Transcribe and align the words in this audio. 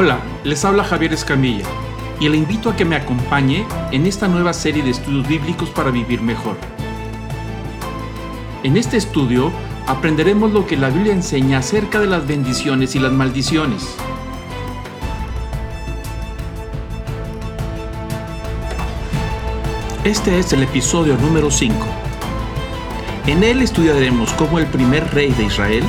Hola, 0.00 0.20
les 0.44 0.64
habla 0.64 0.84
Javier 0.84 1.12
Escamilla 1.12 1.64
y 2.20 2.28
le 2.28 2.36
invito 2.36 2.70
a 2.70 2.76
que 2.76 2.84
me 2.84 2.94
acompañe 2.94 3.66
en 3.90 4.06
esta 4.06 4.28
nueva 4.28 4.52
serie 4.52 4.84
de 4.84 4.90
estudios 4.90 5.26
bíblicos 5.26 5.70
para 5.70 5.90
vivir 5.90 6.22
mejor. 6.22 6.56
En 8.62 8.76
este 8.76 8.96
estudio 8.96 9.50
aprenderemos 9.88 10.52
lo 10.52 10.68
que 10.68 10.76
la 10.76 10.90
Biblia 10.90 11.12
enseña 11.12 11.58
acerca 11.58 11.98
de 11.98 12.06
las 12.06 12.28
bendiciones 12.28 12.94
y 12.94 13.00
las 13.00 13.10
maldiciones. 13.10 13.96
Este 20.04 20.38
es 20.38 20.52
el 20.52 20.62
episodio 20.62 21.16
número 21.16 21.50
5. 21.50 21.74
En 23.26 23.42
él 23.42 23.62
estudiaremos 23.62 24.32
cómo 24.34 24.60
el 24.60 24.66
primer 24.66 25.12
rey 25.12 25.32
de 25.32 25.42
Israel, 25.42 25.82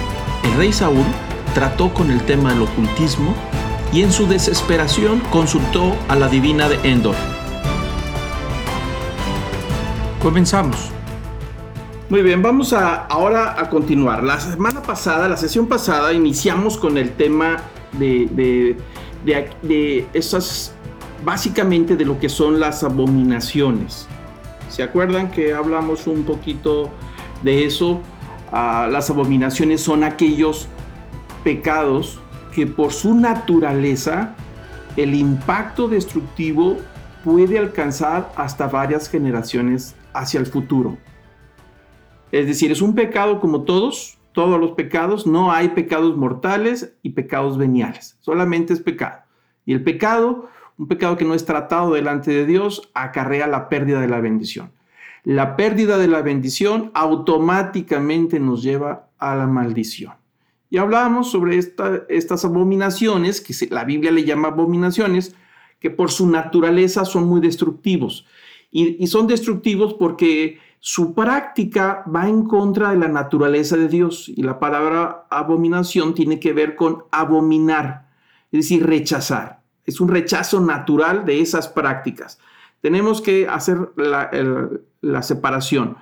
el 0.46 0.54
rey 0.58 0.74
Saúl, 0.74 1.06
trató 1.54 1.94
con 1.94 2.10
el 2.10 2.24
tema 2.24 2.52
del 2.52 2.64
ocultismo 2.64 3.36
y 3.92 4.02
en 4.02 4.12
su 4.12 4.28
desesperación 4.28 5.20
consultó 5.32 5.96
a 6.08 6.16
la 6.16 6.28
divina 6.28 6.70
de 6.70 6.76
Endor. 6.90 7.16
Comenzamos. 10.22 10.92
Muy 12.10 12.22
bien, 12.22 12.42
vamos 12.42 12.74
a, 12.74 13.06
ahora 13.06 13.60
a 13.60 13.70
continuar. 13.70 14.24
La 14.24 14.40
semana 14.40 14.82
pasada, 14.82 15.28
la 15.28 15.38
sesión 15.38 15.68
pasada, 15.68 16.12
iniciamos 16.14 16.78
con 16.78 16.98
el 16.98 17.12
tema 17.12 17.58
de, 17.94 18.28
de, 18.32 18.78
de, 19.62 20.08
esas, 20.14 20.74
básicamente 21.24 21.96
de 21.96 22.06
lo 22.06 22.20
que 22.20 22.30
son 22.30 22.60
las 22.60 22.84
abominaciones. 22.84 24.08
¿Se 24.70 24.84
acuerdan 24.84 25.32
que 25.32 25.54
hablamos 25.54 26.08
un 26.08 26.24
poquito 26.24 26.90
de 27.44 27.66
eso? 27.66 28.02
Ah, 28.52 28.88
las 28.92 29.10
abominaciones 29.10 29.82
son 29.82 30.04
aquellos 30.04 30.68
pecados 31.44 32.20
que 32.60 32.68
por 32.68 32.92
su 32.92 33.14
naturaleza 33.14 34.36
el 34.98 35.16
impacto 35.16 35.88
destructivo 35.88 36.76
puede 37.24 37.58
alcanzar 37.58 38.34
hasta 38.36 38.68
varias 38.68 39.10
generaciones 39.10 39.96
hacia 40.12 40.42
el 40.42 40.46
futuro. 40.46 40.98
Es 42.34 42.48
decir, 42.48 42.70
es 42.70 42.82
un 42.82 42.96
pecado 42.96 43.40
como 43.40 43.62
todos, 43.62 44.18
todos 44.34 44.60
los 44.60 44.72
pecados, 44.72 45.26
no 45.26 45.54
hay 45.54 45.70
pecados 45.70 46.18
mortales 46.18 46.98
y 47.02 47.12
pecados 47.12 47.58
veniales, 47.58 48.18
solamente 48.20 48.74
es 48.74 48.82
pecado. 48.82 49.22
Y 49.66 49.72
el 49.72 49.82
pecado, 49.82 50.50
un 50.78 50.90
pecado 50.90 51.16
que 51.16 51.24
no 51.24 51.36
es 51.36 51.46
tratado 51.46 51.94
delante 51.94 52.32
de 52.32 52.46
Dios, 52.46 52.92
acarrea 52.94 53.48
la 53.48 53.70
pérdida 53.70 54.02
de 54.02 54.10
la 54.10 54.20
bendición. 54.20 54.74
La 55.24 55.56
pérdida 55.56 55.98
de 55.98 56.10
la 56.10 56.22
bendición 56.22 56.92
automáticamente 56.94 58.38
nos 58.38 58.62
lleva 58.64 59.08
a 59.18 59.34
la 59.38 59.48
maldición. 59.48 60.19
Y 60.70 60.78
hablábamos 60.78 61.32
sobre 61.32 61.58
estas 61.58 62.46
abominaciones, 62.46 63.42
que 63.42 63.54
la 63.70 63.86
Biblia 63.86 64.12
le 64.12 64.24
llama 64.24 64.50
abominaciones, 64.50 65.36
que 65.80 65.90
por 65.90 66.12
su 66.12 66.30
naturaleza 66.30 67.06
son 67.06 67.28
muy 67.28 67.42
destructivos. 67.42 68.26
Y, 68.72 69.08
son 69.08 69.26
destructivos 69.26 69.96
porque 69.96 70.60
su 70.80 71.16
práctica 71.16 72.04
va 72.14 72.30
en 72.30 72.44
contra 72.46 72.92
de 72.92 72.98
la 72.98 73.08
naturaleza 73.08 73.78
de 73.78 73.88
Dios. 73.88 74.30
Y 74.30 74.44
la 74.44 74.60
palabra 74.60 75.26
abominación 75.32 76.14
tiene 76.14 76.40
que 76.40 76.54
ver 76.54 76.76
con 76.76 77.04
abominar, 77.12 78.08
es 78.52 78.60
decir, 78.60 78.86
rechazar. 78.86 79.62
Es 79.86 80.00
un 80.00 80.10
rechazo 80.10 80.62
natural 80.62 81.26
de 81.26 81.42
esas 81.42 81.68
prácticas. 81.68 82.38
Tenemos 82.82 83.22
que 83.22 83.48
hacer 83.48 83.92
la, 83.96 84.30
la 85.02 85.24
separación 85.24 85.98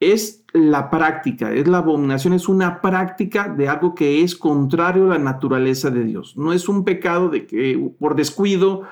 es 0.00 0.44
la 0.54 0.90
práctica, 0.90 1.52
es 1.52 1.68
la 1.68 1.78
abominación, 1.78 2.32
es 2.32 2.48
una 2.48 2.80
práctica 2.80 3.48
de 3.48 3.68
algo 3.68 3.94
que 3.94 4.22
es 4.24 4.34
contrario 4.34 5.04
a 5.04 5.18
la 5.18 5.18
naturaleza 5.18 5.90
de 5.90 6.04
Dios. 6.04 6.36
No 6.36 6.52
es 6.54 6.68
un 6.68 6.84
pecado 6.84 7.28
de 7.28 7.46
que 7.46 7.78
por 7.98 8.16
descuido, 8.16 8.82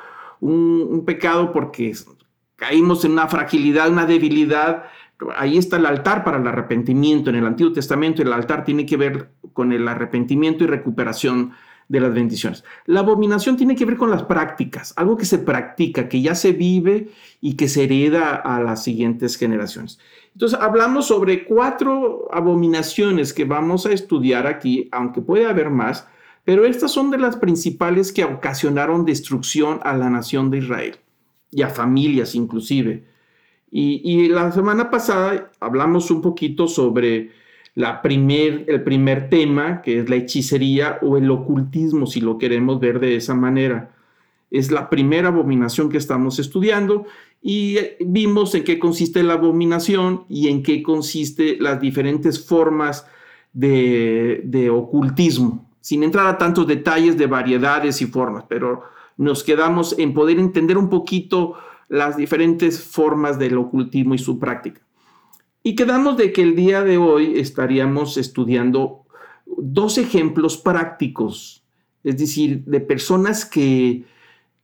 un, 0.41 1.05
pecado 1.05 1.53
porque 1.53 1.95
caímos 2.57 3.05
en 3.05 3.13
una 3.13 3.27
fragilidad, 3.27 3.91
una 3.91 4.07
debilidad. 4.07 4.85
Ahí 5.37 5.57
está 5.57 5.79
el 5.79 5.87
altar 5.87 6.23
para 6.23 6.37
el 6.37 6.47
arrepentimiento. 6.47 7.31
En 7.31 7.37
el 7.37 7.47
Antiguo 7.47 7.73
Testamento 7.73 8.23
el 8.23 8.33
altar 8.33 8.65
tiene 8.65 8.87
que 8.87 8.97
ver 8.97 9.31
con 9.53 9.73
el 9.73 9.89
arrepentimiento 9.89 10.65
y 10.65 10.67
recuperación 10.69 11.53
de 11.89 12.01
las 12.01 12.13
bendiciones. 12.13 12.65
La 12.85 13.01
abominación 13.01 13.57
tiene 13.57 13.75
que 13.75 13.85
ver 13.85 13.97
con 13.97 14.11
las 14.11 14.23
prácticas, 14.25 14.93
algo 14.97 15.17
que 15.17 15.25
se 15.25 15.39
practica, 15.39 16.09
que 16.09 16.21
ya 16.21 16.35
se 16.35 16.53
vive 16.53 17.09
y 17.41 17.55
que 17.55 17.69
se 17.69 17.85
hereda 17.85 18.35
a 18.35 18.63
las 18.63 18.85
siguientes 18.85 19.37
generaciones. 19.37 19.99
Entonces, 20.35 20.59
hablamos 20.61 21.07
sobre 21.07 21.45
cuatro 21.45 22.29
abominaciones 22.33 23.33
que 23.33 23.45
vamos 23.45 23.87
a 23.87 23.93
estudiar 23.93 24.47
aquí, 24.47 24.89
aunque 24.93 25.23
puede 25.23 25.47
haber 25.47 25.71
más, 25.71 26.07
pero 26.45 26.65
estas 26.65 26.93
son 26.93 27.11
de 27.11 27.19
las 27.19 27.37
principales 27.37 28.13
que 28.13 28.25
ocasionaron 28.25 29.05
destrucción 29.05 29.81
a 29.83 29.97
la 29.97 30.11
nación 30.11 30.51
de 30.51 30.59
Israel 30.59 30.97
y 31.51 31.63
a 31.63 31.69
familias 31.69 32.35
inclusive. 32.35 33.05
Y, 33.71 34.01
y 34.05 34.29
la 34.29 34.53
semana 34.53 34.91
pasada 34.91 35.51
hablamos 35.61 36.11
un 36.11 36.23
poquito 36.23 36.69
sobre 36.69 37.33
el 37.79 38.83
primer 38.83 39.31
tema, 39.31 39.83
que 39.83 40.01
es 40.01 40.11
la 40.11 40.17
hechicería 40.17 40.99
o 41.01 41.17
el 41.17 41.31
ocultismo, 41.31 42.07
si 42.07 42.21
lo 42.21 42.37
queremos 42.37 42.81
ver 42.81 42.99
de 42.99 43.15
esa 43.15 43.35
manera. 43.35 43.95
Es 44.51 44.73
la 44.73 44.91
primera 44.91 45.29
abominación 45.29 45.89
que 45.89 45.99
estamos 45.99 46.39
estudiando 46.41 47.07
y 47.41 47.79
vimos 48.01 48.55
en 48.57 48.65
qué 48.65 48.81
consiste 48.81 49.23
la 49.23 49.35
abominación 49.35 50.25
y 50.29 50.49
en 50.49 50.63
qué 50.63 50.83
consiste 50.83 51.57
las 51.61 51.81
diferentes 51.81 52.45
formas 52.45 53.07
de, 53.53 54.41
de 54.45 54.71
ocultismo, 54.71 55.71
sin 55.81 56.03
entrar 56.03 56.27
a 56.27 56.39
tantos 56.39 56.67
detalles 56.67 57.17
de 57.17 57.27
variedades 57.27 58.03
y 58.03 58.07
formas, 58.07 58.45
pero 58.49 58.83
nos 59.17 59.45
quedamos 59.45 59.97
en 59.99 60.15
poder 60.15 60.39
entender 60.39 60.79
un 60.79 60.89
poquito 60.89 61.55
las 61.89 62.17
diferentes 62.17 62.83
formas 62.83 63.39
del 63.39 63.57
ocultismo 63.57 64.15
y 64.15 64.19
su 64.19 64.39
práctica. 64.39 64.81
Y 65.69 65.75
quedamos 65.75 66.17
de 66.17 66.33
que 66.33 66.41
el 66.41 66.57
día 66.57 66.83
de 66.83 66.97
hoy 66.97 67.39
estaríamos 67.39 68.17
estudiando 68.17 69.05
dos 69.45 69.99
ejemplos 69.99 70.57
prácticos, 70.57 71.63
es 72.03 72.17
decir, 72.17 72.65
de 72.65 72.81
personas 72.81 73.45
que, 73.45 74.07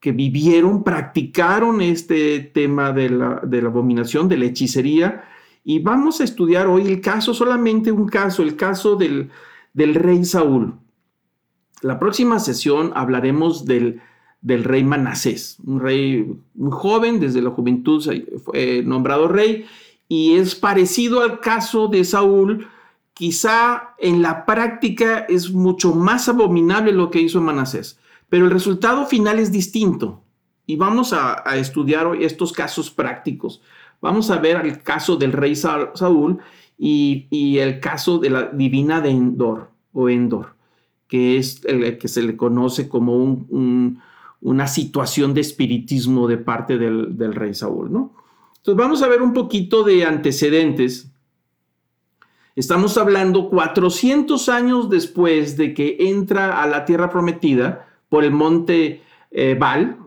que 0.00 0.12
vivieron, 0.12 0.82
practicaron 0.82 1.82
este 1.82 2.40
tema 2.40 2.92
de 2.92 3.10
la, 3.10 3.42
de 3.44 3.60
la 3.60 3.68
abominación, 3.68 4.30
de 4.30 4.38
la 4.38 4.46
hechicería, 4.46 5.24
y 5.62 5.80
vamos 5.80 6.22
a 6.22 6.24
estudiar 6.24 6.68
hoy 6.68 6.86
el 6.86 7.02
caso, 7.02 7.34
solamente 7.34 7.92
un 7.92 8.08
caso, 8.08 8.42
el 8.42 8.56
caso 8.56 8.96
del, 8.96 9.28
del 9.74 9.94
rey 9.94 10.24
Saúl. 10.24 10.72
La 11.82 11.98
próxima 11.98 12.38
sesión 12.38 12.92
hablaremos 12.94 13.66
del, 13.66 14.00
del 14.40 14.64
rey 14.64 14.82
Manasés, 14.84 15.58
un 15.66 15.80
rey 15.80 16.34
muy 16.54 16.72
joven, 16.72 17.20
desde 17.20 17.42
la 17.42 17.50
juventud 17.50 18.02
fue 18.42 18.82
nombrado 18.82 19.28
rey, 19.28 19.66
y 20.08 20.34
es 20.34 20.54
parecido 20.54 21.22
al 21.22 21.40
caso 21.40 21.88
de 21.88 22.04
Saúl, 22.04 22.68
quizá 23.14 23.94
en 23.98 24.22
la 24.22 24.44
práctica 24.44 25.20
es 25.28 25.50
mucho 25.52 25.94
más 25.94 26.28
abominable 26.28 26.92
lo 26.92 27.10
que 27.10 27.20
hizo 27.20 27.40
Manasés, 27.40 27.98
pero 28.28 28.44
el 28.44 28.50
resultado 28.50 29.06
final 29.06 29.38
es 29.38 29.50
distinto. 29.50 30.20
Y 30.66 30.76
vamos 30.76 31.12
a, 31.12 31.42
estudiar 31.56 32.06
hoy 32.06 32.24
estos 32.24 32.52
casos 32.52 32.90
prácticos. 32.90 33.60
Vamos 34.00 34.30
a 34.30 34.38
ver 34.38 34.64
el 34.64 34.82
caso 34.82 35.16
del 35.16 35.32
rey 35.32 35.54
Saúl 35.54 36.38
y, 36.78 37.58
el 37.58 37.80
caso 37.80 38.18
de 38.18 38.30
la 38.30 38.44
divina 38.46 39.00
de 39.00 39.10
Endor 39.10 39.70
o 39.92 40.08
Endor, 40.08 40.54
que 41.06 41.36
es 41.36 41.62
el 41.66 41.98
que 41.98 42.08
se 42.08 42.22
le 42.22 42.36
conoce 42.36 42.88
como 42.88 43.46
una 44.40 44.66
situación 44.66 45.34
de 45.34 45.42
espiritismo 45.42 46.26
de 46.26 46.38
parte 46.38 46.78
del, 46.78 47.16
del 47.16 47.34
rey 47.34 47.52
Saúl, 47.52 47.92
¿no? 47.92 48.23
Entonces 48.64 48.82
vamos 48.82 49.02
a 49.02 49.08
ver 49.08 49.20
un 49.20 49.34
poquito 49.34 49.82
de 49.84 50.06
antecedentes. 50.06 51.12
Estamos 52.56 52.96
hablando 52.96 53.50
400 53.50 54.48
años 54.48 54.88
después 54.88 55.58
de 55.58 55.74
que 55.74 55.98
entra 56.00 56.62
a 56.62 56.66
la 56.66 56.86
tierra 56.86 57.10
prometida 57.10 57.86
por 58.08 58.24
el 58.24 58.30
monte 58.30 59.02
eh, 59.30 59.58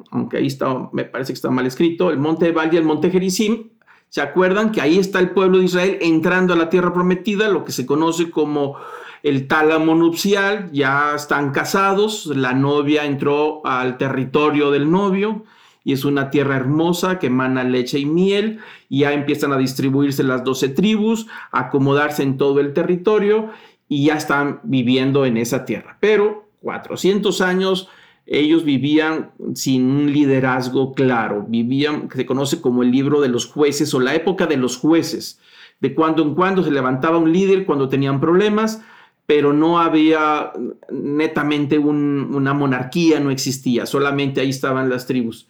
aunque 0.09 0.37
ahí 0.37 0.47
está, 0.47 0.89
me 0.91 1.05
parece 1.05 1.33
que 1.33 1.35
está 1.35 1.51
mal 1.51 1.67
escrito, 1.67 2.09
el 2.09 2.17
monte 2.17 2.51
Baal 2.51 2.73
y 2.73 2.77
el 2.77 2.83
monte 2.83 3.11
Gerizim. 3.11 3.69
¿Se 4.09 4.21
acuerdan 4.21 4.71
que 4.71 4.81
ahí 4.81 4.97
está 4.97 5.19
el 5.19 5.29
pueblo 5.29 5.59
de 5.59 5.65
Israel 5.65 5.99
entrando 6.01 6.55
a 6.55 6.57
la 6.57 6.71
tierra 6.71 6.91
prometida, 6.91 7.49
lo 7.49 7.63
que 7.63 7.71
se 7.71 7.85
conoce 7.85 8.31
como 8.31 8.77
el 9.21 9.47
tálamo 9.47 9.93
nupcial? 9.93 10.71
Ya 10.71 11.13
están 11.13 11.51
casados, 11.51 12.25
la 12.25 12.53
novia 12.53 13.05
entró 13.05 13.63
al 13.67 13.99
territorio 13.99 14.71
del 14.71 14.89
novio, 14.89 15.43
y 15.87 15.93
es 15.93 16.03
una 16.03 16.29
tierra 16.31 16.57
hermosa 16.57 17.17
que 17.17 17.27
emana 17.27 17.63
leche 17.63 17.97
y 17.97 18.05
miel 18.05 18.59
y 18.89 18.99
ya 18.99 19.13
empiezan 19.13 19.53
a 19.53 19.57
distribuirse 19.57 20.21
las 20.21 20.43
doce 20.43 20.67
tribus, 20.67 21.27
a 21.53 21.61
acomodarse 21.61 22.23
en 22.23 22.35
todo 22.35 22.59
el 22.59 22.73
territorio 22.73 23.51
y 23.87 24.07
ya 24.07 24.15
están 24.15 24.59
viviendo 24.63 25.25
en 25.25 25.37
esa 25.37 25.63
tierra. 25.63 25.97
Pero 26.01 26.49
400 26.61 27.39
años 27.39 27.87
ellos 28.25 28.65
vivían 28.65 29.31
sin 29.53 29.89
un 29.89 30.11
liderazgo 30.11 30.91
claro, 30.91 31.45
vivían, 31.47 32.09
se 32.13 32.25
conoce 32.25 32.59
como 32.59 32.83
el 32.83 32.91
libro 32.91 33.21
de 33.21 33.29
los 33.29 33.45
jueces 33.45 33.93
o 33.93 34.01
la 34.01 34.13
época 34.13 34.45
de 34.45 34.57
los 34.57 34.75
jueces. 34.75 35.39
De 35.79 35.95
cuando 35.95 36.21
en 36.21 36.35
cuando 36.35 36.65
se 36.65 36.71
levantaba 36.71 37.17
un 37.17 37.31
líder 37.31 37.65
cuando 37.65 37.87
tenían 37.87 38.19
problemas, 38.19 38.81
pero 39.25 39.53
no 39.53 39.79
había 39.79 40.51
netamente 40.91 41.77
una 41.77 42.53
monarquía, 42.53 43.21
no 43.21 43.31
existía, 43.31 43.85
solamente 43.85 44.41
ahí 44.41 44.49
estaban 44.49 44.89
las 44.89 45.07
tribus. 45.07 45.47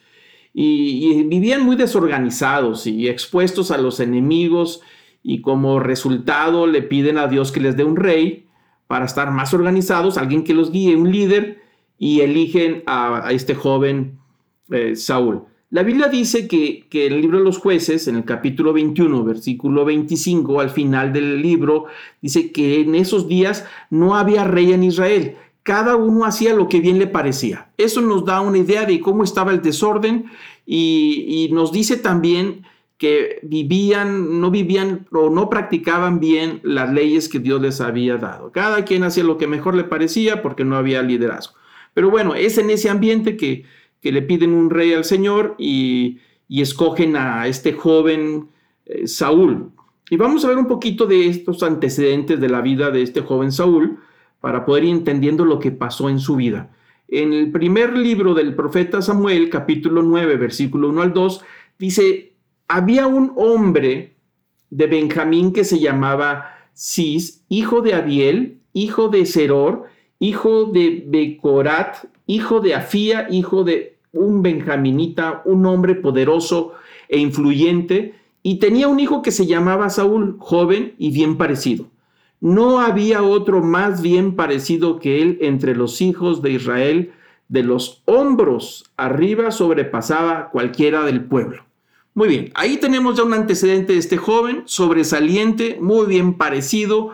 Y, 0.60 1.24
vivían 1.26 1.64
muy 1.64 1.76
desorganizados 1.76 2.88
y 2.88 3.08
expuestos 3.10 3.70
a 3.70 3.78
los 3.78 4.00
enemigos 4.00 4.82
y 5.22 5.42
como 5.42 5.80
resultado 5.80 6.66
le 6.66 6.82
piden 6.82 7.20
a 7.20 7.28
Dios 7.28 7.52
que 7.52 7.60
les 7.60 7.78
dé 7.78 7.84
un 7.84 7.96
rey 7.96 8.48
para 8.88 9.06
estar 9.06 9.30
más 9.30 9.54
organizados, 9.54 10.18
alguien 10.18 10.44
que 10.44 10.56
los 10.56 10.72
guíe, 10.72 10.96
un 10.96 11.12
líder, 11.12 11.62
y 12.00 12.22
eligen 12.22 12.82
a, 12.88 13.28
este 13.30 13.54
joven 13.54 14.18
eh, 14.72 14.96
Saúl. 14.96 15.44
La 15.70 15.84
Biblia 15.84 16.08
dice 16.08 16.48
que, 16.48 16.88
que, 16.90 17.06
el 17.06 17.22
libro 17.22 17.38
de 17.38 17.44
los 17.44 17.60
jueces, 17.60 18.08
en 18.08 18.16
el 18.16 18.24
capítulo 18.26 18.74
21, 18.74 19.24
versículo 19.26 19.86
25, 19.86 20.60
al 20.60 20.72
final 20.72 21.14
del 21.14 21.40
libro, 21.40 21.86
dice 22.20 22.52
que 22.52 22.82
en 22.82 22.96
esos 22.96 23.28
días 23.28 23.64
no 23.92 24.16
había 24.16 24.44
rey 24.44 24.74
en 24.74 24.84
Israel. 24.84 25.36
Cada 25.68 25.98
uno 25.98 26.24
hacía 26.24 26.56
lo 26.56 26.70
que 26.70 26.80
bien 26.80 26.98
le 26.98 27.08
parecía. 27.08 27.70
Eso 27.78 28.02
nos 28.02 28.24
da 28.24 28.40
una 28.40 28.58
idea 28.58 28.86
de 28.86 29.02
cómo 29.02 29.24
estaba 29.24 29.52
el 29.52 29.62
desorden 29.62 30.32
y, 30.66 31.26
y 31.28 31.54
nos 31.54 31.74
dice 31.74 31.98
también 31.98 32.64
que 32.98 33.40
vivían, 33.44 34.40
no 34.40 34.50
vivían 34.50 35.08
o 35.12 35.30
no 35.30 35.50
practicaban 35.50 36.20
bien 36.20 36.62
las 36.64 36.92
leyes 36.92 37.28
que 37.28 37.40
Dios 37.40 37.62
les 37.62 37.82
había 37.82 38.16
dado. 38.18 38.52
Cada 38.52 38.86
quien 38.86 39.04
hacía 39.04 39.24
lo 39.24 39.38
que 39.38 39.46
mejor 39.46 39.76
le 39.76 39.84
parecía 39.84 40.42
porque 40.42 40.64
no 40.64 40.78
había 40.78 41.04
liderazgo. 41.04 41.56
Pero 41.94 42.10
bueno, 42.10 42.34
es 42.34 42.58
en 42.58 42.70
ese 42.70 42.90
ambiente 42.90 43.36
que 43.36 43.66
que 44.02 44.12
le 44.12 44.22
piden 44.22 44.54
un 44.54 44.70
rey 44.70 44.94
al 44.94 45.04
Señor 45.04 45.56
y, 45.58 46.20
escogen 46.50 47.18
a 47.18 47.46
este 47.48 47.74
joven 47.74 48.48
eh, 48.86 49.06
Saúl. 49.06 49.72
Y 50.10 50.16
vamos 50.16 50.46
a 50.46 50.48
ver 50.48 50.58
un 50.58 50.68
poquito 50.68 51.06
de 51.06 51.28
estos 51.28 51.62
antecedentes 51.62 52.40
de 52.40 52.48
la 52.48 52.62
vida 52.62 52.90
de 52.90 53.02
este 53.02 53.22
joven 53.22 53.52
Saúl 53.52 54.00
para 54.48 54.64
poder 54.64 54.86
ir 54.86 54.92
entendiendo 54.92 55.44
lo 55.44 55.60
que 55.60 55.72
pasó 55.72 56.08
en 56.08 56.20
su 56.20 56.38
vida. 56.38 56.70
En 57.10 57.34
el 57.34 57.52
primer 57.52 57.98
libro 57.98 58.34
del 58.34 58.56
profeta 58.56 59.02
Samuel, 59.02 59.50
capítulo 59.50 60.04
9, 60.04 60.38
versículo 60.38 60.88
1 60.88 61.02
al 61.02 61.12
2, 61.12 61.44
dice, 61.78 62.32
había 62.70 63.08
un 63.08 63.34
hombre 63.36 64.16
de 64.70 64.88
Benjamín 64.88 65.52
que 65.52 65.66
se 65.66 65.80
llamaba 65.80 66.46
Cis, 66.74 67.44
hijo 67.50 67.82
de 67.82 67.94
Abiel, 67.94 68.60
hijo 68.72 69.10
de 69.10 69.26
Seror, 69.26 69.88
hijo 70.18 70.64
de 70.64 71.04
Becorat, 71.06 72.06
hijo 72.26 72.62
de 72.62 72.74
Afía, 72.74 73.28
hijo 73.30 73.66
de 73.66 73.98
un 74.14 74.44
benjaminita, 74.44 75.42
un 75.44 75.66
hombre 75.66 75.94
poderoso 75.94 76.72
e 77.10 77.20
influyente, 77.20 78.16
y 78.44 78.60
tenía 78.60 78.88
un 78.88 79.02
hijo 79.02 79.22
que 79.22 79.32
se 79.32 79.46
llamaba 79.46 79.90
Saúl, 79.90 80.38
joven 80.40 80.94
y 80.98 81.12
bien 81.12 81.36
parecido. 81.36 81.88
No 82.40 82.80
había 82.80 83.24
otro 83.24 83.64
más 83.64 84.02
bien 84.02 84.36
parecido 84.36 85.00
que 85.00 85.22
él 85.22 85.38
entre 85.42 85.76
los 85.76 86.02
hijos 86.02 86.42
de 86.42 86.52
Israel, 86.52 87.14
de 87.50 87.64
los 87.64 88.02
hombros 88.06 88.92
arriba 88.98 89.52
sobrepasaba 89.52 90.50
cualquiera 90.50 91.04
del 91.04 91.24
pueblo. 91.24 91.64
Muy 92.14 92.28
bien, 92.30 92.52
ahí 92.56 92.78
tenemos 92.78 93.16
ya 93.16 93.24
un 93.24 93.34
antecedente 93.34 93.94
de 93.94 94.00
este 94.00 94.18
joven, 94.18 94.64
sobresaliente, 94.66 95.78
muy 95.80 96.08
bien 96.08 96.34
parecido, 96.34 97.12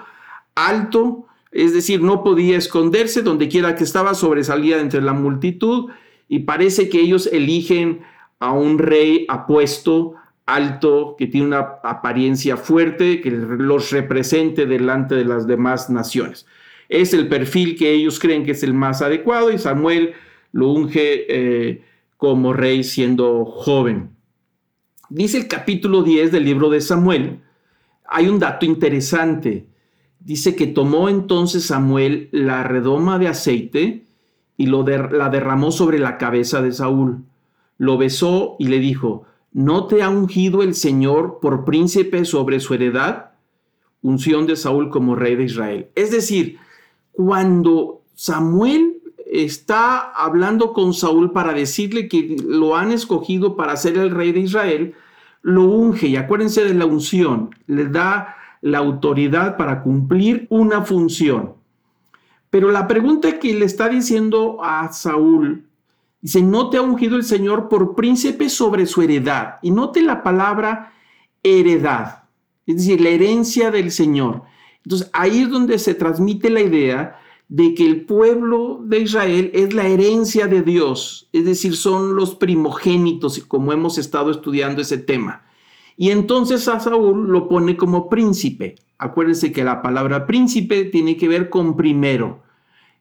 alto, 0.55 1.25
es 1.51 1.73
decir, 1.73 2.01
no 2.01 2.23
podía 2.23 2.57
esconderse, 2.57 3.21
donde 3.21 3.47
quiera 3.47 3.75
que 3.75 3.83
estaba 3.83 4.13
sobresalía 4.13 4.79
entre 4.79 5.01
la 5.01 5.13
multitud 5.13 5.91
y 6.27 6.39
parece 6.39 6.89
que 6.89 7.01
ellos 7.01 7.27
eligen 7.31 8.01
a 8.39 8.53
un 8.53 8.79
rey 8.79 9.25
apuesto, 9.29 10.15
alto, 10.45 11.15
que 11.17 11.27
tiene 11.27 11.47
una 11.47 11.59
apariencia 11.83 12.57
fuerte, 12.57 13.21
que 13.21 13.31
los 13.31 13.91
represente 13.91 14.65
delante 14.65 15.15
de 15.15 15.25
las 15.25 15.47
demás 15.47 15.89
naciones. 15.89 16.45
Es 16.89 17.13
el 17.13 17.27
perfil 17.27 17.77
que 17.77 17.91
ellos 17.91 18.19
creen 18.19 18.43
que 18.43 18.51
es 18.51 18.63
el 18.63 18.73
más 18.73 19.01
adecuado 19.01 19.51
y 19.51 19.57
Samuel 19.57 20.13
lo 20.51 20.69
unge 20.69 21.25
eh, 21.27 21.83
como 22.17 22.53
rey 22.53 22.83
siendo 22.83 23.45
joven. 23.45 24.09
Dice 25.09 25.37
el 25.37 25.47
capítulo 25.47 26.03
10 26.03 26.31
del 26.31 26.45
libro 26.45 26.69
de 26.69 26.81
Samuel, 26.81 27.39
hay 28.05 28.27
un 28.27 28.39
dato 28.39 28.65
interesante 28.65 29.67
dice 30.23 30.55
que 30.55 30.67
tomó 30.67 31.09
entonces 31.09 31.65
Samuel 31.65 32.29
la 32.31 32.63
redoma 32.63 33.19
de 33.19 33.27
aceite 33.27 34.05
y 34.57 34.67
lo 34.67 34.83
la 34.85 35.29
derramó 35.29 35.71
sobre 35.71 35.99
la 35.99 36.17
cabeza 36.17 36.61
de 36.61 36.71
Saúl. 36.71 37.23
Lo 37.77 37.97
besó 37.97 38.55
y 38.59 38.67
le 38.67 38.79
dijo, 38.79 39.25
¿no 39.53 39.85
te 39.85 40.01
ha 40.01 40.09
ungido 40.09 40.63
el 40.63 40.75
Señor 40.75 41.39
por 41.41 41.63
príncipe 41.63 42.25
sobre 42.25 42.59
su 42.59 42.73
heredad? 42.73 43.31
Unción 44.01 44.47
de 44.47 44.55
Saúl 44.55 44.89
como 44.89 45.15
rey 45.15 45.35
de 45.35 45.45
Israel. 45.45 45.87
Es 45.95 46.11
decir, 46.11 46.57
cuando 47.11 48.01
Samuel 48.15 49.01
está 49.25 50.11
hablando 50.11 50.73
con 50.73 50.93
Saúl 50.93 51.31
para 51.31 51.53
decirle 51.53 52.07
que 52.07 52.35
lo 52.45 52.75
han 52.75 52.91
escogido 52.91 53.55
para 53.55 53.77
ser 53.77 53.97
el 53.97 54.11
rey 54.11 54.31
de 54.31 54.41
Israel, 54.41 54.95
lo 55.41 55.63
unge, 55.65 56.07
y 56.07 56.15
acuérdense 56.15 56.63
de 56.63 56.73
la 56.73 56.85
unción, 56.85 57.49
le 57.67 57.87
da 57.87 58.35
la 58.61 58.79
autoridad 58.79 59.57
para 59.57 59.83
cumplir 59.83 60.47
una 60.49 60.83
función. 60.83 61.53
Pero 62.49 62.71
la 62.71 62.87
pregunta 62.87 63.39
que 63.39 63.53
le 63.53 63.65
está 63.65 63.89
diciendo 63.89 64.63
a 64.63 64.91
Saúl, 64.93 65.65
dice, 66.23 66.41
no 66.41 66.69
te 66.69 66.77
ha 66.77 66.81
ungido 66.81 67.17
el 67.17 67.23
Señor 67.23 67.69
por 67.69 67.93
príncipe 67.93 68.49
sobre 68.49 68.87
su 68.87 69.01
heredad. 69.01 69.57
Y 69.61 69.69
note 69.69 70.01
la 70.01 70.23
palabra 70.23 70.93
heredad, 71.43 72.23
es 72.65 72.77
decir, 72.77 73.01
la 73.01 73.09
herencia 73.09 73.69
del 73.69 73.91
Señor. 73.91 74.43
Entonces 74.83 75.09
ahí 75.13 75.41
es 75.41 75.49
donde 75.49 75.77
se 75.77 75.93
transmite 75.93 76.49
la 76.49 76.61
idea 76.61 77.19
de 77.49 77.73
que 77.75 77.85
el 77.85 78.05
pueblo 78.05 78.79
de 78.83 79.01
Israel 79.01 79.51
es 79.53 79.73
la 79.73 79.85
herencia 79.85 80.47
de 80.47 80.61
Dios, 80.61 81.29
es 81.33 81.45
decir, 81.45 81.75
son 81.75 82.15
los 82.15 82.35
primogénitos, 82.35 83.39
como 83.47 83.73
hemos 83.73 83.97
estado 83.97 84.31
estudiando 84.31 84.81
ese 84.81 84.97
tema. 84.97 85.43
Y 85.97 86.09
entonces 86.11 86.67
a 86.67 86.79
Saúl 86.79 87.27
lo 87.27 87.47
pone 87.47 87.77
como 87.77 88.09
príncipe. 88.09 88.75
Acuérdense 88.97 89.51
que 89.51 89.63
la 89.63 89.81
palabra 89.81 90.25
príncipe 90.25 90.85
tiene 90.85 91.17
que 91.17 91.27
ver 91.27 91.49
con 91.49 91.75
primero. 91.75 92.42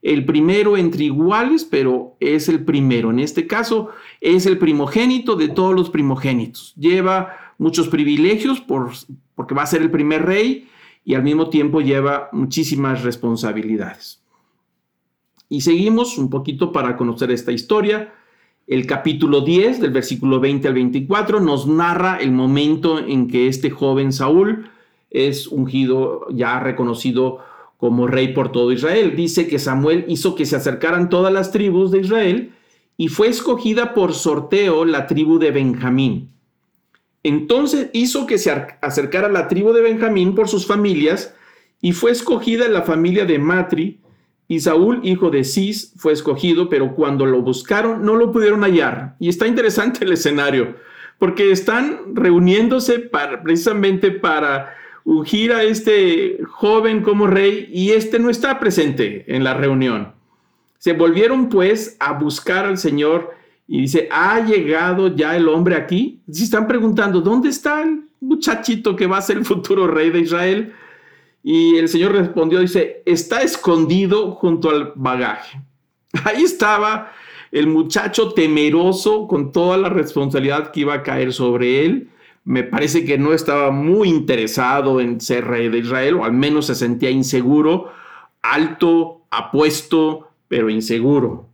El 0.03 0.25
primero 0.25 0.75
entre 0.75 1.05
iguales, 1.05 1.63
pero 1.63 2.17
es 2.19 2.49
el 2.49 2.65
primero. 2.65 3.09
En 3.09 3.19
este 3.19 3.47
caso 3.47 3.89
es 4.19 4.45
el 4.45 4.57
primogénito 4.57 5.37
de 5.37 5.47
todos 5.47 5.73
los 5.73 5.89
primogénitos. 5.89 6.73
Lleva 6.75 7.29
muchos 7.57 7.87
privilegios 7.87 8.59
por, 8.59 8.91
porque 9.33 9.55
va 9.55 9.63
a 9.63 9.67
ser 9.67 9.81
el 9.81 9.89
primer 9.89 10.25
rey 10.25 10.67
y 11.05 11.15
al 11.15 11.23
mismo 11.23 11.49
tiempo 11.49 11.79
lleva 11.79 12.27
muchísimas 12.33 13.01
responsabilidades. 13.03 14.21
Y 15.47 15.61
seguimos 15.61 16.17
un 16.17 16.29
poquito 16.29 16.73
para 16.73 16.97
conocer 16.97 17.31
esta 17.31 17.53
historia. 17.53 18.13
El 18.67 18.85
capítulo 18.85 19.39
10, 19.39 19.79
del 19.79 19.91
versículo 19.91 20.41
20 20.41 20.67
al 20.67 20.73
24, 20.73 21.39
nos 21.39 21.65
narra 21.65 22.17
el 22.17 22.33
momento 22.33 22.99
en 22.99 23.29
que 23.29 23.47
este 23.47 23.69
joven 23.69 24.11
Saúl 24.11 24.69
es 25.09 25.47
ungido, 25.47 26.27
ya 26.29 26.59
reconocido 26.59 27.39
como 27.83 28.07
rey 28.07 28.29
por 28.29 28.49
todo 28.53 28.71
Israel. 28.71 29.13
Dice 29.13 29.45
que 29.45 29.59
Samuel 29.59 30.05
hizo 30.07 30.35
que 30.35 30.45
se 30.45 30.55
acercaran 30.55 31.09
todas 31.09 31.33
las 31.33 31.51
tribus 31.51 31.91
de 31.91 31.99
Israel 31.99 32.53
y 32.95 33.09
fue 33.09 33.27
escogida 33.27 33.93
por 33.93 34.13
sorteo 34.13 34.85
la 34.85 35.05
tribu 35.05 35.37
de 35.37 35.51
Benjamín. 35.51 36.29
Entonces 37.23 37.89
hizo 37.91 38.25
que 38.25 38.37
se 38.37 38.51
acercara 38.81 39.27
la 39.27 39.49
tribu 39.49 39.73
de 39.73 39.81
Benjamín 39.81 40.33
por 40.33 40.47
sus 40.47 40.65
familias 40.65 41.35
y 41.81 41.91
fue 41.91 42.11
escogida 42.11 42.69
la 42.69 42.83
familia 42.83 43.25
de 43.25 43.37
Matri, 43.37 43.99
y 44.47 44.61
Saúl, 44.61 45.01
hijo 45.03 45.29
de 45.29 45.43
Cis, 45.43 45.93
fue 45.97 46.13
escogido, 46.13 46.69
pero 46.69 46.95
cuando 46.95 47.25
lo 47.25 47.41
buscaron 47.41 48.05
no 48.05 48.15
lo 48.15 48.31
pudieron 48.31 48.61
hallar. 48.63 49.17
Y 49.19 49.27
está 49.27 49.45
interesante 49.45 50.05
el 50.05 50.13
escenario, 50.13 50.77
porque 51.19 51.51
están 51.51 52.15
reuniéndose 52.15 53.09
precisamente 53.43 54.11
para 54.11 54.73
ungir 55.05 55.51
a 55.51 55.63
este 55.63 56.39
joven 56.49 57.01
como 57.01 57.27
rey 57.27 57.69
y 57.71 57.91
este 57.91 58.19
no 58.19 58.29
está 58.29 58.59
presente 58.59 59.25
en 59.35 59.43
la 59.43 59.53
reunión. 59.53 60.13
Se 60.77 60.93
volvieron 60.93 61.49
pues 61.49 61.95
a 61.99 62.13
buscar 62.13 62.65
al 62.65 62.77
Señor 62.77 63.31
y 63.67 63.81
dice, 63.81 64.09
¿ha 64.11 64.39
llegado 64.41 65.15
ya 65.15 65.35
el 65.35 65.47
hombre 65.47 65.75
aquí? 65.75 66.21
Si 66.29 66.43
están 66.43 66.67
preguntando, 66.67 67.21
¿dónde 67.21 67.49
está 67.49 67.81
el 67.81 68.03
muchachito 68.19 68.95
que 68.95 69.07
va 69.07 69.17
a 69.17 69.21
ser 69.21 69.37
el 69.37 69.45
futuro 69.45 69.87
rey 69.87 70.09
de 70.09 70.19
Israel? 70.19 70.73
Y 71.41 71.77
el 71.77 71.89
Señor 71.89 72.13
respondió, 72.13 72.59
dice, 72.59 73.01
está 73.05 73.41
escondido 73.41 74.31
junto 74.31 74.69
al 74.69 74.93
bagaje. 74.95 75.61
Ahí 76.23 76.43
estaba 76.43 77.11
el 77.51 77.67
muchacho 77.67 78.33
temeroso 78.33 79.27
con 79.27 79.51
toda 79.51 79.77
la 79.77 79.89
responsabilidad 79.89 80.71
que 80.71 80.81
iba 80.81 80.95
a 80.95 81.03
caer 81.03 81.33
sobre 81.33 81.85
él. 81.85 82.09
Me 82.45 82.63
parece 82.63 83.05
que 83.05 83.17
no 83.17 83.33
estaba 83.33 83.71
muy 83.71 84.09
interesado 84.09 84.99
en 84.99 85.21
ser 85.21 85.45
rey 85.45 85.69
de 85.69 85.79
Israel, 85.79 86.15
o 86.15 86.25
al 86.25 86.33
menos 86.33 86.65
se 86.67 86.75
sentía 86.75 87.09
inseguro, 87.09 87.91
alto, 88.41 89.21
apuesto, 89.31 90.27
pero 90.47 90.69
inseguro. 90.69 91.47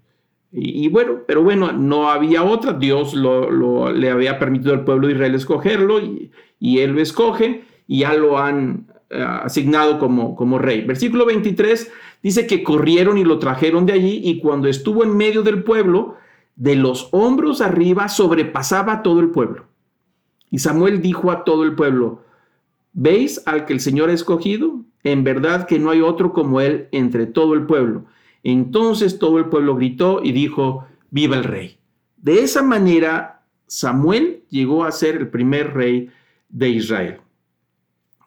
Y, 0.52 0.88
bueno, 0.90 1.20
pero 1.28 1.44
bueno, 1.44 1.72
no 1.72 2.10
había 2.10 2.44
otra. 2.44 2.74
Dios 2.74 3.14
lo, 3.14 3.92
le 3.92 4.10
había 4.10 4.40
permitido 4.40 4.74
al 4.74 4.84
pueblo 4.84 5.08
de 5.08 5.14
Israel 5.14 5.36
escogerlo 5.36 6.00
y, 6.00 6.32
él 6.80 6.92
lo 6.92 7.02
escoge 7.02 7.64
y 7.88 8.00
ya 8.00 8.16
lo 8.16 8.38
han 8.40 8.88
eh, 9.12 9.24
asignado 9.24 10.00
como, 10.00 10.36
como 10.36 10.58
rey. 10.58 10.82
Versículo 10.82 11.26
23 11.26 11.92
dice 12.24 12.48
que 12.48 12.64
corrieron 12.64 13.18
y 13.18 13.24
lo 13.24 13.38
trajeron 13.38 13.86
de 13.86 13.94
allí 13.94 14.22
y 14.24 14.40
cuando 14.40 14.68
estuvo 14.68 15.04
en 15.04 15.16
medio 15.16 15.44
del 15.44 15.64
pueblo, 15.64 16.16
de 16.56 16.76
los 16.76 17.10
hombros 17.12 17.62
arriba 17.62 18.10
sobrepasaba 18.10 19.04
todo 19.04 19.20
el 19.20 19.30
pueblo. 19.30 19.69
Y 20.52 20.60
Samuel 20.60 21.02
dijo 21.02 21.32
a 21.32 21.44
todo 21.44 21.64
el 21.64 21.76
pueblo, 21.76 22.24
¿veis 22.94 23.42
al 23.46 23.66
que 23.66 23.74
el 23.74 23.80
Señor 23.80 24.10
ha 24.10 24.14
escogido? 24.14 24.82
En 25.04 25.24
verdad 25.24 25.68
que 25.68 25.80
no 25.80 25.92
hay 25.92 26.02
otro 26.02 26.34
como 26.34 26.62
él 26.62 26.88
entre 26.92 27.26
todo 27.26 27.54
el 27.54 27.66
pueblo. 27.66 28.06
Entonces 28.44 29.20
todo 29.20 29.38
el 29.38 29.46
pueblo 29.46 29.76
gritó 29.76 30.22
y 30.24 30.32
dijo, 30.32 30.86
viva 31.12 31.38
el 31.38 31.44
rey. 31.44 31.78
De 32.18 32.44
esa 32.44 32.64
manera, 32.64 33.42
Samuel 33.68 34.44
llegó 34.50 34.84
a 34.84 34.92
ser 34.92 35.16
el 35.16 35.30
primer 35.30 35.74
rey 35.74 36.10
de 36.50 36.70
Israel. 36.70 37.22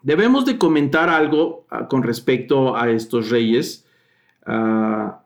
Debemos 0.01 0.45
de 0.45 0.57
comentar 0.57 1.09
algo 1.09 1.65
ah, 1.69 1.87
con 1.87 2.03
respecto 2.03 2.75
a 2.75 2.89
estos 2.89 3.29
reyes. 3.29 3.85
Ah, 4.45 5.22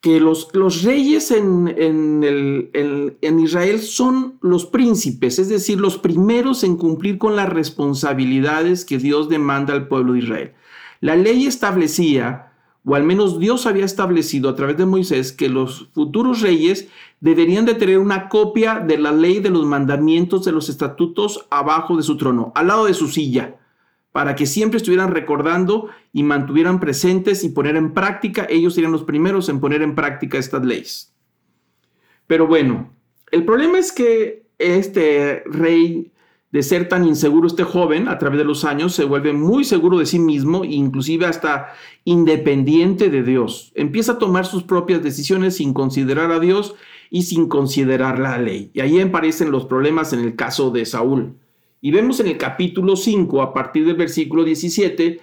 que 0.00 0.18
los, 0.18 0.48
los 0.54 0.82
reyes 0.82 1.30
en, 1.30 1.74
en, 1.76 3.38
Israel 3.38 3.80
son 3.80 4.38
los 4.40 4.64
príncipes, 4.64 5.38
es 5.38 5.50
decir, 5.50 5.78
los 5.78 5.98
primeros 5.98 6.64
en 6.64 6.76
cumplir 6.76 7.18
con 7.18 7.36
las 7.36 7.50
responsabilidades 7.50 8.86
que 8.86 8.96
Dios 8.96 9.28
demanda 9.28 9.74
al 9.74 9.88
pueblo 9.88 10.14
de 10.14 10.20
Israel. 10.20 10.52
La 11.00 11.16
ley 11.16 11.44
establecía, 11.44 12.52
o 12.84 12.94
al 12.94 13.04
menos 13.04 13.38
Dios 13.38 13.66
había 13.66 13.84
establecido 13.84 14.48
a 14.48 14.56
través 14.56 14.78
de 14.78 14.86
Moisés, 14.86 15.32
que 15.32 15.50
los 15.50 15.90
futuros 15.92 16.40
reyes 16.40 16.88
deberían 17.20 17.66
de 17.66 17.74
tener 17.74 17.98
una 17.98 18.30
copia 18.30 18.78
de 18.78 18.96
la 18.96 19.12
ley 19.12 19.40
de 19.40 19.50
los 19.50 19.66
mandamientos 19.66 20.46
de 20.46 20.52
los 20.52 20.70
estatutos 20.70 21.46
abajo 21.50 21.98
de 21.98 22.02
su 22.02 22.16
trono, 22.16 22.52
al 22.54 22.68
lado 22.68 22.86
de 22.86 22.94
su 22.94 23.08
silla 23.08 23.59
para 24.12 24.34
que 24.34 24.46
siempre 24.46 24.78
estuvieran 24.78 25.12
recordando 25.12 25.88
y 26.12 26.22
mantuvieran 26.22 26.80
presentes 26.80 27.44
y 27.44 27.50
poner 27.50 27.76
en 27.76 27.94
práctica, 27.94 28.46
ellos 28.50 28.74
serían 28.74 28.92
los 28.92 29.04
primeros 29.04 29.48
en 29.48 29.60
poner 29.60 29.82
en 29.82 29.94
práctica 29.94 30.38
estas 30.38 30.64
leyes. 30.64 31.14
Pero 32.26 32.46
bueno, 32.46 32.92
el 33.30 33.44
problema 33.44 33.78
es 33.78 33.92
que 33.92 34.46
este 34.58 35.42
rey, 35.46 36.12
de 36.50 36.62
ser 36.62 36.88
tan 36.88 37.06
inseguro, 37.06 37.46
este 37.46 37.62
joven, 37.62 38.08
a 38.08 38.18
través 38.18 38.38
de 38.38 38.44
los 38.44 38.64
años, 38.64 38.94
se 38.94 39.04
vuelve 39.04 39.32
muy 39.32 39.64
seguro 39.64 39.98
de 39.98 40.06
sí 40.06 40.18
mismo, 40.18 40.64
inclusive 40.64 41.26
hasta 41.26 41.72
independiente 42.04 43.10
de 43.10 43.22
Dios. 43.22 43.72
Empieza 43.76 44.12
a 44.12 44.18
tomar 44.18 44.46
sus 44.46 44.64
propias 44.64 45.02
decisiones 45.02 45.56
sin 45.56 45.72
considerar 45.72 46.32
a 46.32 46.40
Dios 46.40 46.74
y 47.10 47.22
sin 47.22 47.48
considerar 47.48 48.18
la 48.18 48.38
ley. 48.38 48.70
Y 48.74 48.80
ahí 48.80 49.00
aparecen 49.00 49.52
los 49.52 49.66
problemas 49.66 50.12
en 50.12 50.20
el 50.20 50.34
caso 50.34 50.70
de 50.70 50.86
Saúl. 50.86 51.36
Y 51.80 51.90
vemos 51.90 52.20
en 52.20 52.26
el 52.26 52.36
capítulo 52.36 52.96
5, 52.96 53.42
a 53.42 53.54
partir 53.54 53.86
del 53.86 53.96
versículo 53.96 54.44
17, 54.44 55.20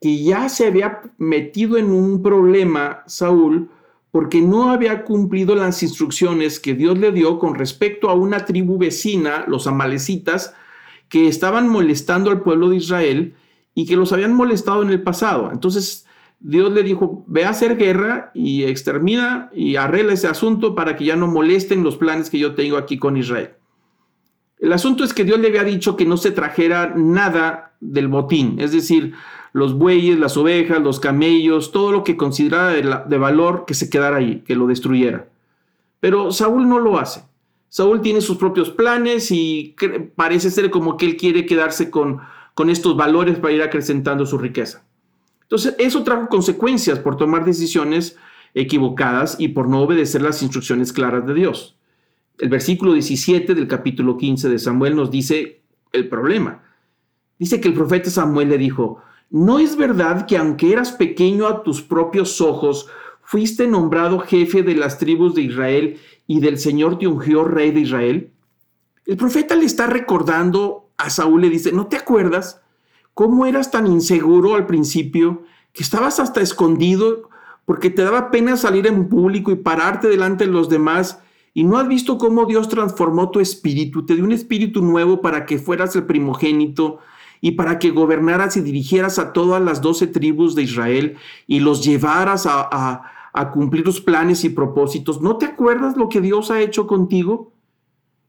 que 0.00 0.22
ya 0.22 0.48
se 0.48 0.66
había 0.66 1.00
metido 1.18 1.76
en 1.76 1.90
un 1.90 2.22
problema 2.22 3.04
Saúl 3.06 3.70
porque 4.10 4.42
no 4.42 4.70
había 4.70 5.04
cumplido 5.04 5.54
las 5.54 5.82
instrucciones 5.82 6.60
que 6.60 6.74
Dios 6.74 6.98
le 6.98 7.12
dio 7.12 7.38
con 7.38 7.54
respecto 7.54 8.10
a 8.10 8.14
una 8.14 8.44
tribu 8.44 8.76
vecina, 8.76 9.44
los 9.48 9.66
amalecitas, 9.66 10.54
que 11.08 11.28
estaban 11.28 11.68
molestando 11.68 12.30
al 12.30 12.42
pueblo 12.42 12.68
de 12.68 12.76
Israel 12.76 13.34
y 13.74 13.86
que 13.86 13.96
los 13.96 14.12
habían 14.12 14.34
molestado 14.34 14.82
en 14.82 14.90
el 14.90 15.02
pasado. 15.02 15.50
Entonces 15.50 16.06
Dios 16.40 16.72
le 16.72 16.82
dijo, 16.82 17.24
ve 17.26 17.44
a 17.44 17.50
hacer 17.50 17.76
guerra 17.76 18.32
y 18.34 18.64
extermina 18.64 19.50
y 19.54 19.76
arregla 19.76 20.12
ese 20.12 20.26
asunto 20.26 20.74
para 20.74 20.96
que 20.96 21.04
ya 21.04 21.16
no 21.16 21.26
molesten 21.26 21.82
los 21.82 21.96
planes 21.96 22.28
que 22.28 22.38
yo 22.38 22.54
tengo 22.54 22.76
aquí 22.76 22.98
con 22.98 23.16
Israel. 23.16 23.50
El 24.62 24.72
asunto 24.72 25.02
es 25.02 25.12
que 25.12 25.24
Dios 25.24 25.40
le 25.40 25.48
había 25.48 25.64
dicho 25.64 25.96
que 25.96 26.06
no 26.06 26.16
se 26.16 26.30
trajera 26.30 26.94
nada 26.96 27.72
del 27.80 28.06
botín, 28.06 28.60
es 28.60 28.70
decir, 28.70 29.12
los 29.52 29.74
bueyes, 29.74 30.20
las 30.20 30.36
ovejas, 30.36 30.80
los 30.80 31.00
camellos, 31.00 31.72
todo 31.72 31.90
lo 31.90 32.04
que 32.04 32.16
consideraba 32.16 32.70
de, 32.70 33.18
valor 33.18 33.64
que 33.66 33.74
se 33.74 33.90
quedara 33.90 34.18
ahí, 34.18 34.44
que 34.46 34.54
lo 34.54 34.68
destruyera. 34.68 35.26
Pero 35.98 36.30
Saúl 36.30 36.68
no 36.68 36.78
lo 36.78 37.00
hace. 37.00 37.24
Saúl 37.70 38.02
tiene 38.02 38.20
sus 38.20 38.36
propios 38.36 38.70
planes 38.70 39.32
y 39.32 39.74
parece 40.14 40.48
ser 40.48 40.70
como 40.70 40.96
que 40.96 41.06
él 41.06 41.16
quiere 41.16 41.44
quedarse 41.44 41.90
con, 41.90 42.20
con 42.54 42.70
estos 42.70 42.96
valores 42.96 43.40
para 43.40 43.54
ir 43.54 43.62
acrecentando 43.62 44.26
su 44.26 44.38
riqueza. 44.38 44.84
Entonces, 45.42 45.74
eso 45.80 46.04
trajo 46.04 46.28
consecuencias 46.28 47.00
por 47.00 47.16
tomar 47.16 47.44
decisiones 47.44 48.16
equivocadas 48.54 49.34
y 49.40 49.48
por 49.48 49.68
no 49.68 49.80
obedecer 49.80 50.22
las 50.22 50.40
instrucciones 50.40 50.92
claras 50.92 51.26
de 51.26 51.34
Dios 51.34 51.76
el 52.38 52.48
versículo 52.48 52.92
17 52.92 53.54
del 53.54 53.68
capítulo 53.68 54.16
15 54.16 54.48
de 54.48 54.58
Samuel 54.58 54.96
nos 54.96 55.10
dice 55.10 55.62
el 55.92 56.08
problema. 56.08 56.62
Dice 57.38 57.60
que 57.60 57.68
el 57.68 57.74
profeta 57.74 58.10
Samuel 58.10 58.48
le 58.48 58.58
dijo, 58.58 59.02
¿no 59.30 59.58
es 59.58 59.76
verdad 59.76 60.26
que 60.26 60.36
aunque 60.36 60.72
eras 60.72 60.92
pequeño 60.92 61.46
a 61.46 61.62
tus 61.62 61.82
propios 61.82 62.40
ojos, 62.40 62.88
fuiste 63.22 63.66
nombrado 63.66 64.18
jefe 64.20 64.62
de 64.62 64.74
las 64.74 64.98
tribus 64.98 65.34
de 65.34 65.42
Israel 65.42 65.98
y 66.26 66.40
del 66.40 66.58
Señor 66.58 66.98
te 66.98 67.06
ungió 67.06 67.44
rey 67.44 67.70
de 67.70 67.80
Israel? 67.80 68.30
El 69.06 69.16
profeta 69.16 69.54
le 69.54 69.64
está 69.64 69.86
recordando 69.86 70.90
a 70.96 71.10
Saúl, 71.10 71.40
le 71.42 71.50
dice, 71.50 71.72
¿no 71.72 71.88
te 71.88 71.96
acuerdas 71.96 72.60
cómo 73.14 73.46
eras 73.46 73.70
tan 73.70 73.86
inseguro 73.86 74.54
al 74.54 74.66
principio 74.66 75.42
que 75.72 75.82
estabas 75.82 76.20
hasta 76.20 76.40
escondido 76.40 77.28
porque 77.64 77.90
te 77.90 78.02
daba 78.02 78.30
pena 78.30 78.56
salir 78.56 78.86
en 78.86 79.08
público 79.08 79.50
y 79.50 79.56
pararte 79.56 80.08
delante 80.08 80.46
de 80.46 80.52
los 80.52 80.68
demás 80.68 81.20
¿Y 81.54 81.64
no 81.64 81.78
has 81.78 81.86
visto 81.86 82.16
cómo 82.16 82.46
Dios 82.46 82.68
transformó 82.68 83.30
tu 83.30 83.40
espíritu? 83.40 84.06
Te 84.06 84.14
dio 84.14 84.24
un 84.24 84.32
espíritu 84.32 84.80
nuevo 84.80 85.20
para 85.20 85.44
que 85.44 85.58
fueras 85.58 85.94
el 85.96 86.04
primogénito 86.04 87.00
y 87.40 87.52
para 87.52 87.78
que 87.78 87.90
gobernaras 87.90 88.56
y 88.56 88.62
dirigieras 88.62 89.18
a 89.18 89.32
todas 89.32 89.60
las 89.60 89.82
doce 89.82 90.06
tribus 90.06 90.54
de 90.54 90.62
Israel 90.62 91.16
y 91.46 91.60
los 91.60 91.84
llevaras 91.84 92.46
a, 92.46 93.02
cumplir 93.52 93.84
tus 93.84 94.00
planes 94.00 94.44
y 94.44 94.50
propósitos. 94.50 95.20
¿No 95.20 95.36
te 95.36 95.46
acuerdas 95.46 95.96
lo 95.96 96.08
que 96.08 96.20
Dios 96.20 96.50
ha 96.50 96.60
hecho 96.60 96.86
contigo? 96.86 97.52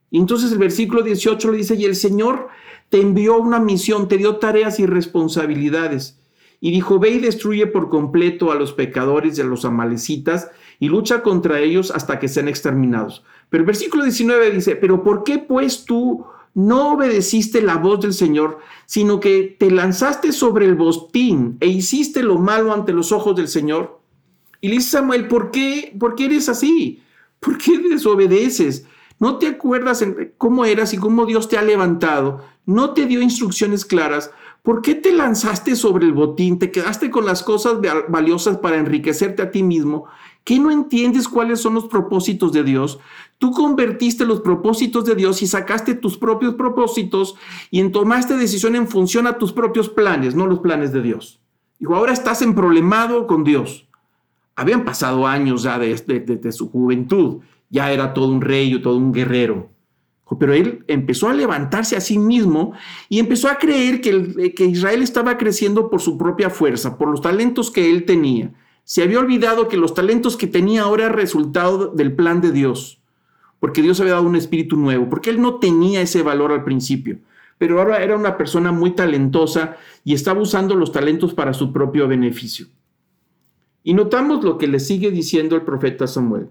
Y 0.10 0.18
entonces 0.18 0.52
el 0.52 0.58
versículo 0.58 1.02
18 1.02 1.52
le 1.52 1.58
dice, 1.58 1.76
y 1.76 1.86
el 1.86 1.96
Señor 1.96 2.50
te 2.90 3.02
envió 3.02 3.38
una 3.38 3.60
misión, 3.60 4.08
te 4.08 4.18
dio 4.18 4.38
tareas 4.38 4.80
y 4.80 4.86
responsabilidades. 4.86 6.23
Y 6.66 6.72
dijo, 6.72 6.98
ve 6.98 7.10
y 7.10 7.20
destruye 7.20 7.68
por 7.68 7.90
completo 7.90 8.50
a 8.50 8.56
los 8.56 8.72
pecadores 8.72 9.38
y 9.38 9.42
a 9.42 9.44
los 9.44 9.66
amalecitas 9.66 10.50
y 10.80 10.88
lucha 10.88 11.22
contra 11.22 11.60
ellos 11.60 11.92
hasta 11.92 12.20
que 12.20 12.30
sean 12.30 12.48
exterminados. 12.48 13.26
Pero 13.50 13.64
el 13.64 13.68
versículo 13.68 14.04
19 14.06 14.50
dice, 14.52 14.78
pero 14.78 15.04
¿por 15.04 15.26
qué 15.26 15.40
pues 15.40 15.84
tú 15.84 16.24
no 16.54 16.94
obedeciste 16.94 17.62
la 17.62 17.76
voz 17.76 18.00
del 18.00 18.14
Señor, 18.14 18.60
sino 18.86 19.20
que 19.20 19.58
te 19.60 19.72
lanzaste 19.72 20.32
sobre 20.32 20.66
el 20.66 20.76
bostín 20.76 21.58
e 21.60 21.68
hiciste 21.68 22.24
lo 22.24 22.38
malo 22.38 22.72
ante 22.72 22.94
los 22.94 23.12
ojos 23.12 23.36
del 23.36 23.50
Señor? 23.50 24.00
Y 24.62 24.70
le 24.70 24.76
dice 24.76 24.92
Samuel, 24.92 25.28
¿por 25.28 25.52
qué, 25.52 25.94
¿por 26.00 26.16
qué 26.16 26.28
eres 26.28 26.48
así? 26.48 27.04
¿Por 27.42 27.58
qué 27.58 27.78
desobedeces? 27.78 28.86
¿No 29.20 29.38
te 29.38 29.48
acuerdas 29.48 30.02
cómo 30.38 30.64
eras 30.64 30.94
y 30.94 30.98
cómo 30.98 31.26
Dios 31.26 31.50
te 31.50 31.58
ha 31.58 31.62
levantado? 31.62 32.42
¿No 32.66 32.94
te 32.94 33.06
dio 33.06 33.22
instrucciones 33.22 33.84
claras? 33.84 34.32
¿Por 34.64 34.82
qué 34.82 34.96
te 34.96 35.12
lanzaste 35.12 35.76
sobre 35.76 36.06
el 36.06 36.14
botín? 36.14 36.58
¿Te 36.58 36.72
quedaste 36.72 37.12
con 37.12 37.26
las 37.26 37.44
cosas 37.44 37.80
valiosas 38.08 38.58
para 38.58 38.78
enriquecerte 38.78 39.42
a 39.42 39.52
ti 39.52 39.62
mismo? 39.62 40.06
¿Qué 40.46 40.58
no 40.58 40.72
entiendes 40.72 41.28
cuáles 41.28 41.60
son 41.60 41.74
los 41.74 41.88
propósitos 41.88 42.54
de 42.54 42.64
Dios? 42.64 42.98
Tú 43.40 43.52
convertiste 43.52 44.26
los 44.26 44.40
propósitos 44.40 45.04
de 45.04 45.16
Dios 45.16 45.42
y 45.42 45.48
sacaste 45.48 45.96
tus 45.96 46.18
propios 46.18 46.56
propósitos 46.56 47.36
y 47.72 47.86
tomaste 47.90 48.38
decisión 48.38 48.78
en 48.78 48.88
función 48.88 49.28
a 49.28 49.38
tus 49.38 49.52
propios 49.52 49.90
planes, 49.90 50.34
no 50.34 50.48
los 50.48 50.60
planes 50.60 50.94
de 50.94 51.02
Dios. 51.02 51.42
Dijo, 51.78 51.98
ahora 51.98 52.14
estás 52.14 52.42
en 52.42 52.56
problemado 52.56 53.28
con 53.28 53.44
Dios. 53.44 53.90
Habían 54.56 54.86
pasado 54.86 55.28
años 55.28 55.64
ya 55.64 55.78
desde 55.78 56.22
de, 56.22 56.52
su 56.54 56.70
juventud, 56.70 57.42
ya 57.70 57.92
era 57.92 58.14
todo 58.14 58.30
un 58.30 58.40
rey 58.40 58.74
o 58.76 58.82
todo 58.82 58.96
un 58.96 59.12
guerrero. 59.12 59.73
Pero 60.40 60.54
él 60.54 60.84
empezó 60.88 61.30
a 61.30 61.34
levantarse 61.34 61.96
a 61.96 62.02
sí 62.02 62.18
mismo 62.18 62.74
y 63.10 63.20
empezó 63.20 63.50
a 63.50 63.58
creer 63.58 64.02
que, 64.02 64.54
que 64.56 64.66
Israel 64.66 65.02
estaba 65.04 65.38
creciendo 65.38 65.90
por 65.90 66.02
su 66.02 66.18
propia 66.18 66.50
fuerza, 66.50 66.98
por 66.98 67.10
los 67.10 67.22
talentos 67.22 67.70
que 67.70 67.90
él 67.90 68.06
tenía. 68.06 68.52
Se 68.84 69.04
había 69.04 69.20
olvidado 69.20 69.68
que 69.68 69.78
los 69.78 69.94
talentos 69.94 70.36
que 70.36 70.48
tenía 70.48 70.84
ahora 70.84 71.06
eran 71.06 71.18
resultado 71.18 71.88
del 71.88 72.14
plan 72.14 72.42
de 72.42 72.52
Dios, 72.52 73.02
porque 73.60 73.82
Dios 73.82 74.00
había 74.00 74.14
dado 74.14 74.26
un 74.28 74.36
espíritu 74.36 74.76
nuevo, 74.76 75.10
porque 75.10 75.30
él 75.30 75.42
no 75.42 75.60
tenía 75.60 76.02
ese 76.02 76.22
valor 76.22 76.52
al 76.52 76.64
principio, 76.64 77.20
pero 77.58 77.80
ahora 77.80 78.04
era 78.04 78.18
una 78.18 78.38
persona 78.38 78.72
muy 78.72 78.92
talentosa 78.92 79.78
y 80.04 80.14
estaba 80.14 80.42
usando 80.42 80.76
los 80.76 80.92
talentos 80.92 81.34
para 81.34 81.54
su 81.54 81.72
propio 81.72 82.08
beneficio. 82.08 82.68
Y 83.84 83.94
notamos 83.94 84.44
lo 84.44 84.58
que 84.58 84.68
le 84.68 84.80
sigue 84.80 85.12
diciendo 85.12 85.56
el 85.56 85.62
profeta 85.62 86.08
Samuel. 86.08 86.48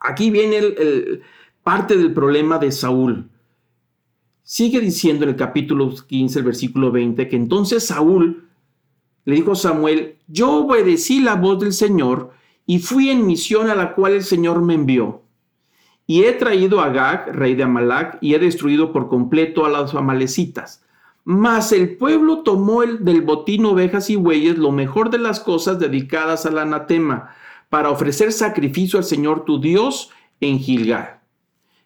Aquí 0.00 0.30
viene 0.30 0.56
el 0.56 1.22
parte 1.62 1.96
del 1.96 2.12
problema 2.12 2.58
de 2.58 2.72
Saúl. 2.72 3.28
Sigue 4.42 4.80
diciendo 4.80 5.24
en 5.24 5.30
el 5.30 5.36
capítulo 5.36 5.94
15, 5.94 6.38
el 6.38 6.44
versículo 6.44 6.90
20, 6.90 7.28
que 7.28 7.36
entonces 7.36 7.86
Saúl 7.86 8.48
le 9.24 9.34
dijo 9.34 9.54
Samuel, 9.54 10.16
yo 10.26 10.64
obedecí 10.64 11.20
la 11.20 11.36
voz 11.36 11.60
del 11.60 11.72
Señor 11.72 12.32
y 12.66 12.78
fui 12.78 13.10
en 13.10 13.26
misión 13.26 13.68
a 13.70 13.74
la 13.74 13.94
cual 13.94 14.14
el 14.14 14.24
Señor 14.24 14.62
me 14.62 14.74
envió. 14.74 15.22
Y 16.06 16.24
he 16.24 16.32
traído 16.32 16.80
a 16.80 16.88
Gag, 16.88 17.32
rey 17.32 17.54
de 17.54 17.62
Amalac, 17.62 18.18
y 18.20 18.34
he 18.34 18.38
destruido 18.38 18.92
por 18.92 19.08
completo 19.08 19.64
a 19.64 19.68
los 19.68 19.94
amalecitas. 19.94 20.84
Mas 21.24 21.70
el 21.72 21.96
pueblo 21.96 22.38
tomó 22.38 22.82
el, 22.82 23.04
del 23.04 23.22
botín 23.22 23.64
ovejas 23.66 24.10
y 24.10 24.16
bueyes, 24.16 24.58
lo 24.58 24.72
mejor 24.72 25.10
de 25.10 25.18
las 25.18 25.38
cosas 25.38 25.78
dedicadas 25.78 26.46
al 26.46 26.58
anatema, 26.58 27.34
para 27.68 27.90
ofrecer 27.90 28.32
sacrificio 28.32 28.98
al 28.98 29.04
Señor 29.04 29.44
tu 29.44 29.60
Dios 29.60 30.10
en 30.40 30.58
Gilgal. 30.58 31.19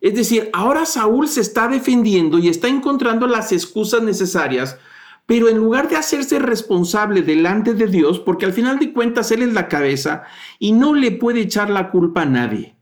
Es 0.04 0.14
decir, 0.14 0.50
ahora 0.52 0.84
Saúl 0.84 1.28
se 1.28 1.40
está 1.40 1.66
defendiendo 1.66 2.38
y 2.38 2.50
está 2.50 2.68
encontrando 2.68 3.26
las 3.26 3.52
excusas 3.52 4.02
necesarias, 4.02 4.76
pero 5.24 5.48
en 5.48 5.56
lugar 5.56 5.88
de 5.88 5.96
hacerse 5.96 6.38
responsable 6.38 7.22
delante 7.22 7.72
de 7.72 7.86
Dios, 7.86 8.20
porque 8.20 8.44
al 8.44 8.52
final 8.52 8.78
de 8.78 8.92
cuentas 8.92 9.30
Él 9.30 9.40
es 9.40 9.54
la 9.54 9.66
cabeza 9.66 10.24
y 10.58 10.72
no 10.72 10.92
le 10.92 11.10
puede 11.10 11.40
echar 11.40 11.70
la 11.70 11.90
culpa 11.90 12.20
a 12.20 12.26
nadie. 12.26 12.74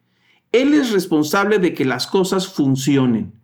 Él 0.50 0.74
es 0.74 0.90
responsable 0.90 1.60
de 1.60 1.74
que 1.74 1.84
las 1.84 2.08
cosas 2.08 2.48
funcionen. 2.48 3.34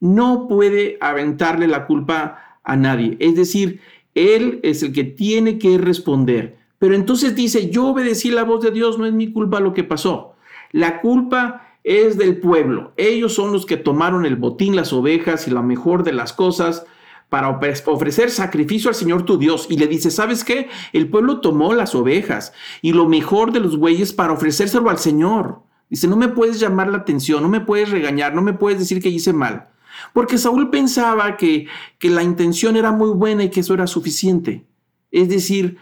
No 0.00 0.48
puede 0.48 0.96
aventarle 1.02 1.68
la 1.68 1.84
culpa 1.84 2.58
a 2.64 2.74
nadie. 2.74 3.18
Es 3.20 3.36
decir, 3.36 3.82
Él 4.14 4.60
es 4.62 4.82
el 4.82 4.94
que 4.94 5.04
tiene 5.04 5.58
que 5.58 5.76
responder. 5.76 6.56
Pero 6.78 6.94
entonces 6.94 7.34
dice, 7.34 7.68
yo 7.68 7.88
obedecí 7.88 8.30
la 8.30 8.44
voz 8.44 8.64
de 8.64 8.70
Dios, 8.70 8.98
no 8.98 9.04
es 9.04 9.12
mi 9.12 9.30
culpa 9.30 9.60
lo 9.60 9.74
que 9.74 9.84
pasó. 9.84 10.36
La 10.72 11.02
culpa 11.02 11.65
es 11.86 12.18
del 12.18 12.38
pueblo. 12.38 12.92
Ellos 12.96 13.32
son 13.32 13.52
los 13.52 13.64
que 13.64 13.76
tomaron 13.76 14.26
el 14.26 14.34
botín, 14.34 14.74
las 14.74 14.92
ovejas 14.92 15.46
y 15.46 15.52
la 15.52 15.62
mejor 15.62 16.02
de 16.02 16.12
las 16.12 16.32
cosas 16.32 16.84
para 17.28 17.48
ofrecer 17.48 18.30
sacrificio 18.30 18.88
al 18.88 18.96
Señor 18.96 19.22
tu 19.22 19.38
Dios. 19.38 19.68
Y 19.70 19.78
le 19.78 19.86
dice, 19.86 20.10
¿sabes 20.10 20.42
qué? 20.42 20.68
El 20.92 21.08
pueblo 21.08 21.40
tomó 21.40 21.74
las 21.74 21.94
ovejas 21.94 22.52
y 22.82 22.92
lo 22.92 23.08
mejor 23.08 23.52
de 23.52 23.60
los 23.60 23.78
bueyes 23.78 24.12
para 24.12 24.32
ofrecérselo 24.32 24.90
al 24.90 24.98
Señor. 24.98 25.62
Dice, 25.88 26.08
no 26.08 26.16
me 26.16 26.26
puedes 26.26 26.58
llamar 26.58 26.88
la 26.88 26.98
atención, 26.98 27.40
no 27.40 27.48
me 27.48 27.60
puedes 27.60 27.90
regañar, 27.90 28.34
no 28.34 28.42
me 28.42 28.52
puedes 28.52 28.80
decir 28.80 29.00
que 29.00 29.08
hice 29.08 29.32
mal. 29.32 29.68
Porque 30.12 30.38
Saúl 30.38 30.70
pensaba 30.70 31.36
que, 31.36 31.68
que 32.00 32.10
la 32.10 32.24
intención 32.24 32.76
era 32.76 32.90
muy 32.90 33.10
buena 33.10 33.44
y 33.44 33.50
que 33.50 33.60
eso 33.60 33.74
era 33.74 33.86
suficiente. 33.86 34.66
Es 35.12 35.28
decir, 35.28 35.78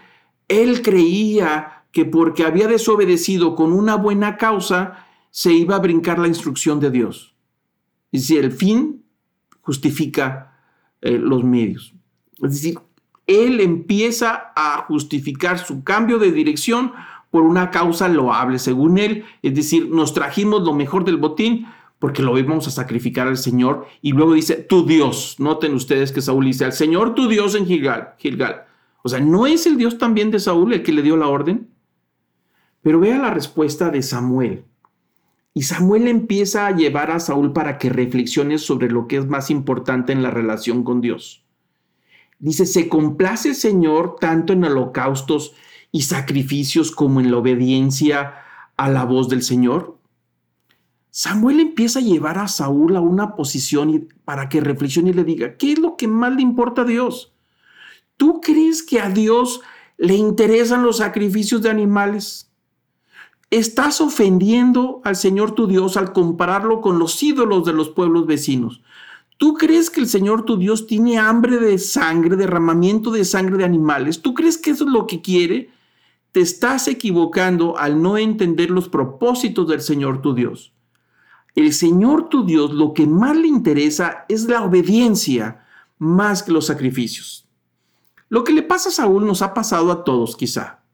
él 0.49 0.83
creía 0.83 1.83
que 1.91 2.05
porque 2.05 2.43
había 2.43 2.67
desobedecido 2.67 3.55
con 3.55 3.73
una 3.73 3.95
buena 3.95 4.37
causa, 4.37 5.04
se 5.35 5.51
iba 5.51 5.75
a 5.75 5.79
brincar 5.79 6.17
la 6.17 6.29
instrucción 6.29 6.79
de 6.79 6.89
Dios. 6.89 7.35
Y 8.09 8.19
si 8.19 8.37
el 8.37 8.53
fin 8.53 9.03
justifica 9.59 10.61
eh, 11.01 11.19
los 11.19 11.43
medios. 11.43 11.93
Es 12.41 12.53
decir, 12.53 12.79
él 13.27 13.59
empieza 13.59 14.53
a 14.55 14.85
justificar 14.87 15.59
su 15.59 15.83
cambio 15.83 16.19
de 16.19 16.31
dirección 16.31 16.93
por 17.31 17.41
una 17.41 17.69
causa 17.69 18.07
loable, 18.07 18.59
según 18.59 18.97
él. 18.97 19.25
Es 19.41 19.53
decir, 19.53 19.89
nos 19.89 20.13
trajimos 20.13 20.63
lo 20.63 20.73
mejor 20.73 21.03
del 21.03 21.17
botín 21.17 21.67
porque 21.99 22.23
lo 22.23 22.39
íbamos 22.39 22.69
a 22.69 22.71
sacrificar 22.71 23.27
al 23.27 23.35
Señor. 23.35 23.87
Y 24.01 24.13
luego 24.13 24.35
dice, 24.35 24.55
tu 24.55 24.85
Dios. 24.85 25.35
Noten 25.39 25.73
ustedes 25.73 26.13
que 26.13 26.21
Saúl 26.21 26.45
dice, 26.45 26.63
al 26.63 26.71
Señor 26.71 27.13
tu 27.13 27.27
Dios 27.27 27.55
en 27.55 27.65
Gilgal. 27.65 28.13
Gilgal. 28.19 28.63
O 29.03 29.09
sea, 29.09 29.19
¿no 29.19 29.47
es 29.47 29.65
el 29.65 29.75
Dios 29.75 29.97
también 29.97 30.31
de 30.31 30.39
Saúl 30.39 30.71
el 30.71 30.81
que 30.81 30.93
le 30.93 31.01
dio 31.01 31.17
la 31.17 31.27
orden? 31.27 31.67
Pero 32.81 33.01
vea 33.01 33.17
la 33.17 33.31
respuesta 33.31 33.89
de 33.89 34.01
Samuel. 34.01 34.63
Y 35.57 35.61
Samuel 35.61 36.09
empieza 36.09 36.67
a 36.67 36.75
llevar 36.75 37.11
a 37.11 37.19
Saúl 37.21 37.53
para 37.53 37.77
que 37.77 37.89
reflexione 37.89 38.57
sobre 38.57 38.89
lo 38.91 39.07
que 39.07 39.15
es 39.15 39.25
más 39.25 39.49
importante 39.49 40.11
en 40.11 40.21
la 40.21 40.29
relación 40.29 40.83
con 40.83 40.99
Dios. 40.99 41.45
Dice, 42.39 42.65
¿se 42.65 42.89
complace 42.89 43.49
el 43.49 43.55
Señor 43.55 44.17
tanto 44.19 44.51
en 44.51 44.65
holocaustos 44.65 45.53
y 45.93 46.01
sacrificios 46.01 46.91
como 46.91 47.21
en 47.21 47.31
la 47.31 47.37
obediencia 47.37 48.33
a 48.75 48.89
la 48.89 49.05
voz 49.05 49.29
del 49.29 49.43
Señor? 49.43 49.97
Samuel 51.09 51.61
empieza 51.61 51.99
a 51.99 52.03
llevar 52.03 52.37
a 52.37 52.49
Saúl 52.49 52.97
a 52.97 52.99
una 52.99 53.37
posición 53.37 54.09
para 54.25 54.49
que 54.49 54.59
reflexione 54.59 55.11
y 55.11 55.13
le 55.13 55.23
diga, 55.23 55.55
¿qué 55.55 55.71
es 55.71 55.79
lo 55.79 55.95
que 55.95 56.09
más 56.09 56.35
le 56.35 56.41
importa 56.41 56.81
a 56.81 56.85
Dios? 56.85 57.33
¿Tú 58.17 58.41
crees 58.41 58.83
que 58.83 58.99
a 58.99 59.09
Dios 59.09 59.61
le 59.97 60.15
interesan 60.15 60.83
los 60.83 60.97
sacrificios 60.97 61.61
de 61.61 61.69
animales? 61.69 62.44
Estás 63.51 64.01
ofendiendo 64.01 65.01
al 65.03 65.15
Señor 65.15 65.51
tu 65.51 65.67
Dios 65.67 65.97
al 65.97 66.13
compararlo 66.13 66.81
con 66.81 66.99
los 66.99 67.21
ídolos 67.21 67.65
de 67.65 67.73
los 67.73 67.89
pueblos 67.89 68.25
vecinos. 68.25 68.81
¿Tú 69.37 69.53
crees 69.53 69.89
que 69.89 69.99
el 69.99 70.07
Señor 70.07 70.43
tu 70.45 70.57
Dios 70.57 70.87
tiene 70.87 71.19
hambre 71.19 71.57
de 71.57 71.77
sangre, 71.77 72.37
derramamiento 72.37 73.11
de 73.11 73.25
sangre 73.25 73.57
de 73.57 73.65
animales? 73.65 74.21
¿Tú 74.21 74.33
crees 74.33 74.57
que 74.57 74.71
eso 74.71 74.85
es 74.85 74.91
lo 74.91 75.05
que 75.07 75.21
quiere? 75.21 75.69
Te 76.31 76.41
estás 76.41 76.87
equivocando 76.87 77.77
al 77.77 78.01
no 78.01 78.17
entender 78.17 78.71
los 78.71 78.89
propósitos 78.89 79.67
del 79.67 79.81
Señor 79.81 80.21
tu 80.21 80.33
Dios. 80.33 80.73
El 81.53 81.73
Señor 81.73 82.29
tu 82.29 82.45
Dios 82.45 82.73
lo 82.73 82.93
que 82.93 83.05
más 83.05 83.35
le 83.35 83.47
interesa 83.47 84.25
es 84.27 84.45
la 84.45 84.63
obediencia 84.63 85.65
más 85.97 86.43
que 86.43 86.51
los 86.51 86.65
sacrificios. 86.65 87.47
Lo 88.29 88.43
que 88.43 88.53
le 88.53 88.63
pasa 88.63 88.89
a 88.89 88.93
Saúl 88.93 89.25
nos 89.25 89.41
ha 89.41 89.53
pasado 89.53 89.91
a 89.91 90.03
todos 90.03 90.35
quizá. 90.35 90.84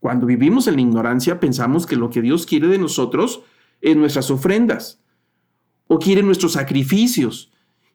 Cuando 0.00 0.26
vivimos 0.26 0.66
en 0.66 0.76
la 0.76 0.80
ignorancia 0.82 1.40
pensamos 1.40 1.86
que 1.86 1.96
lo 1.96 2.10
que 2.10 2.22
Dios 2.22 2.46
quiere 2.46 2.68
de 2.68 2.78
nosotros 2.78 3.42
es 3.80 3.96
nuestras 3.96 4.30
ofrendas 4.30 5.00
o 5.86 5.98
quiere 5.98 6.22
nuestros 6.22 6.52
sacrificios. 6.52 7.50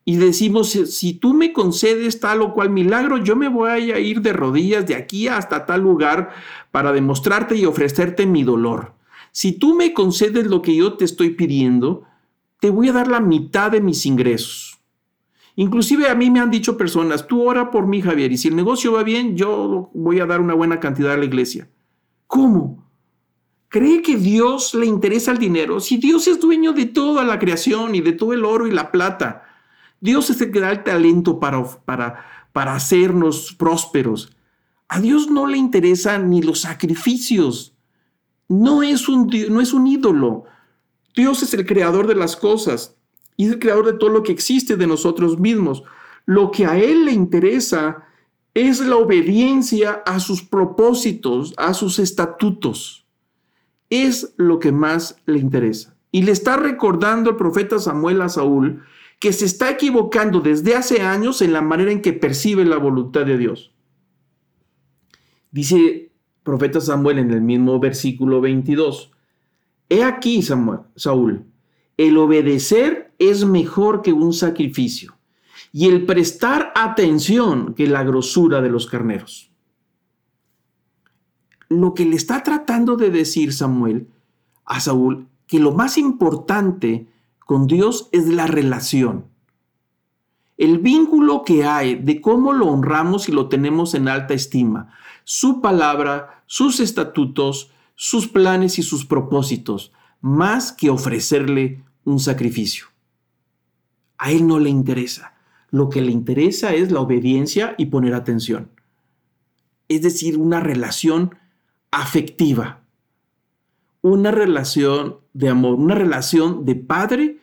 Y 0.06 0.18
decimos, 0.18 0.72
si 0.72 1.14
tú 1.14 1.34
me 1.34 1.54
concedes 1.54 2.20
tal 2.20 2.42
o 2.42 2.54
cual 2.54 2.70
milagro, 2.70 3.18
yo 3.18 3.38
me 3.38 3.48
voy 3.48 3.70
a 3.70 4.00
ir 4.00 4.22
de 4.22 4.34
rodillas 4.34 4.86
de 4.86 4.96
aquí 4.96 5.30
hasta 5.30 5.66
tal 5.66 5.82
lugar 5.82 6.32
para 6.72 6.92
demostrarte 6.92 7.56
y 7.56 7.66
ofrecerte 7.66 8.26
mi 8.26 8.44
dolor. 8.44 8.96
Si 9.32 9.54
tú 9.54 9.76
me 9.76 9.94
concedes 9.94 10.48
lo 10.48 10.62
que 10.62 10.76
yo 10.76 10.94
te 10.98 11.06
estoy 11.06 11.30
pidiendo, 11.32 12.04
te 12.60 12.70
voy 12.70 12.90
a 12.90 12.94
dar 12.94 13.08
la 13.08 13.22
mitad 13.22 13.72
de 13.72 13.80
mis 13.80 14.06
ingresos. 14.06 14.78
Inclusive 15.56 16.10
a 16.10 16.16
mí 16.16 16.30
me 16.30 16.40
han 16.40 16.52
dicho 16.52 16.78
personas, 16.78 17.28
tú 17.28 17.48
ora 17.48 17.72
por 17.72 17.88
mí, 17.88 18.02
Javier, 18.02 18.32
y 18.32 18.38
si 18.38 18.50
el 18.50 18.56
negocio 18.56 18.92
va 18.92 19.04
bien, 19.04 19.38
yo 19.38 19.90
voy 19.94 20.20
a 20.20 20.26
dar 20.26 20.42
una 20.42 20.54
buena 20.54 20.80
cantidad 20.80 21.14
a 21.14 21.18
la 21.18 21.26
iglesia. 21.26 21.70
¿Cómo? 22.34 22.84
¿Cree 23.68 24.02
que 24.02 24.18
Dios 24.18 24.74
le 24.74 24.88
interesa 24.88 25.30
el 25.30 25.38
dinero? 25.38 25.80
Si 25.80 25.98
Dios 25.98 26.26
es 26.28 26.40
dueño 26.40 26.74
de 26.74 26.88
toda 26.88 27.24
la 27.24 27.38
creación 27.38 27.94
y 27.94 28.02
de 28.02 28.12
todo 28.12 28.34
el 28.34 28.44
oro 28.44 28.66
y 28.66 28.72
la 28.72 28.92
plata, 28.92 29.44
Dios 30.02 30.32
es 30.32 30.42
el 30.42 30.52
que 30.52 30.60
da 30.60 30.72
el 30.72 30.84
talento 30.84 31.40
para, 31.40 31.64
para, 31.86 32.26
para 32.52 32.74
hacernos 32.74 33.54
prósperos. 33.54 34.36
A 34.88 35.00
Dios 35.00 35.30
no 35.30 35.46
le 35.46 35.60
interesan 35.60 36.32
ni 36.32 36.42
los 36.42 36.62
sacrificios. 36.62 37.76
No 38.50 38.82
es 38.82 39.08
un, 39.08 39.30
no 39.52 39.62
es 39.62 39.72
un 39.72 39.86
ídolo. 39.86 40.46
Dios 41.16 41.44
es 41.44 41.54
el 41.54 41.68
creador 41.68 42.08
de 42.08 42.16
las 42.16 42.36
cosas 42.36 42.98
y 43.38 43.46
el 43.46 43.60
creador 43.60 43.86
de 43.86 44.00
todo 44.00 44.10
lo 44.10 44.24
que 44.24 44.32
existe 44.32 44.76
de 44.76 44.88
nosotros 44.88 45.38
mismos. 45.38 45.84
Lo 46.26 46.50
que 46.50 46.66
a 46.66 46.80
Él 46.80 47.06
le 47.06 47.12
interesa 47.12 48.08
es 48.54 48.80
la 48.80 48.98
obediencia 48.98 50.04
a 50.06 50.20
sus 50.20 50.44
propósitos, 50.44 51.54
a 51.58 51.74
sus 51.74 52.00
estatutos. 52.00 53.06
Es 53.90 54.34
lo 54.38 54.60
que 54.60 54.72
más 54.72 55.18
le 55.26 55.40
interesa. 55.40 55.96
Y 56.12 56.24
le 56.24 56.32
está 56.32 56.58
recordando 56.58 57.32
el 57.32 57.36
profeta 57.36 57.80
Samuel 57.80 58.22
a 58.22 58.30
Saúl 58.30 58.84
que 59.20 59.34
se 59.34 59.46
está 59.46 59.72
equivocando 59.72 60.42
desde 60.42 60.76
hace 60.76 61.02
años 61.02 61.42
en 61.42 61.54
la 61.54 61.62
manera 61.62 61.92
en 61.92 62.02
que 62.02 62.14
percibe 62.14 62.66
la 62.66 62.78
voluntad 62.78 63.26
de 63.26 63.38
Dios. 63.38 63.74
Dice 65.50 66.12
profeta 66.44 66.82
Samuel 66.82 67.20
en 67.20 67.32
el 67.32 67.42
mismo 67.42 67.80
versículo 67.80 68.42
22, 68.42 69.12
He 69.90 70.04
aquí, 70.04 70.42
Samuel, 70.42 70.82
Saúl, 70.96 71.46
el 71.98 72.18
obedecer 72.18 73.14
es 73.18 73.46
mejor 73.46 74.02
que 74.02 74.14
un 74.14 74.34
sacrificio 74.34 75.16
y 75.76 75.90
el 75.90 76.06
prestar 76.06 76.72
atención 76.76 77.74
que 77.74 77.88
la 77.88 78.04
grosura 78.04 78.62
de 78.62 78.70
los 78.70 78.86
carneros. 78.86 79.52
Lo 81.68 81.96
que 81.96 82.06
le 82.06 82.16
está 82.16 82.44
tratando 82.44 82.96
de 82.96 83.10
decir 83.10 83.52
Samuel 83.54 84.08
a 84.66 84.80
Saúl, 84.80 85.28
que 85.48 85.60
lo 85.60 85.72
más 85.72 85.98
importante 85.98 87.08
con 87.40 87.66
Dios 87.66 88.08
es 88.12 88.28
la 88.28 88.46
relación. 88.46 89.26
El 90.58 90.78
vínculo 90.78 91.42
que 91.44 91.66
hay 91.66 91.96
de 91.96 92.22
cómo 92.22 92.54
lo 92.54 92.68
honramos 92.68 93.28
y 93.28 93.32
lo 93.32 93.50
tenemos 93.50 93.96
en 93.96 94.08
alta 94.08 94.36
estima. 94.36 94.94
Su 95.24 95.60
palabra, 95.60 96.44
sus 96.46 96.80
estatutos, 96.80 97.72
sus 97.96 98.28
planes 98.28 98.78
y 98.78 98.84
sus 98.84 99.06
propósitos, 99.06 99.92
más 100.22 100.72
que 100.72 100.92
ofrecerle 100.92 101.84
un 102.06 102.20
sacrificio. 102.20 102.86
A 104.20 104.32
él 104.32 104.46
no 104.46 104.60
le 104.60 104.70
interesa. 104.70 105.33
Lo 105.74 105.90
que 105.90 106.04
le 106.04 106.12
interesa 106.12 106.76
es 106.76 106.92
la 106.92 107.00
obediencia 107.00 107.74
y 107.80 107.88
poner 107.88 108.14
atención. 108.14 108.70
Es 109.88 110.04
decir, 110.04 110.38
una 110.38 110.60
relación 110.60 111.34
afectiva. 111.90 112.84
Una 114.04 114.30
relación 114.30 115.18
de 115.34 115.50
amor, 115.50 115.74
una 115.80 115.96
relación 115.96 116.64
de 116.64 116.76
padre 116.76 117.40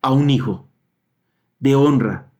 a 0.00 0.14
un 0.14 0.30
hijo, 0.30 0.66
de 1.58 1.74
honra. 1.74 2.32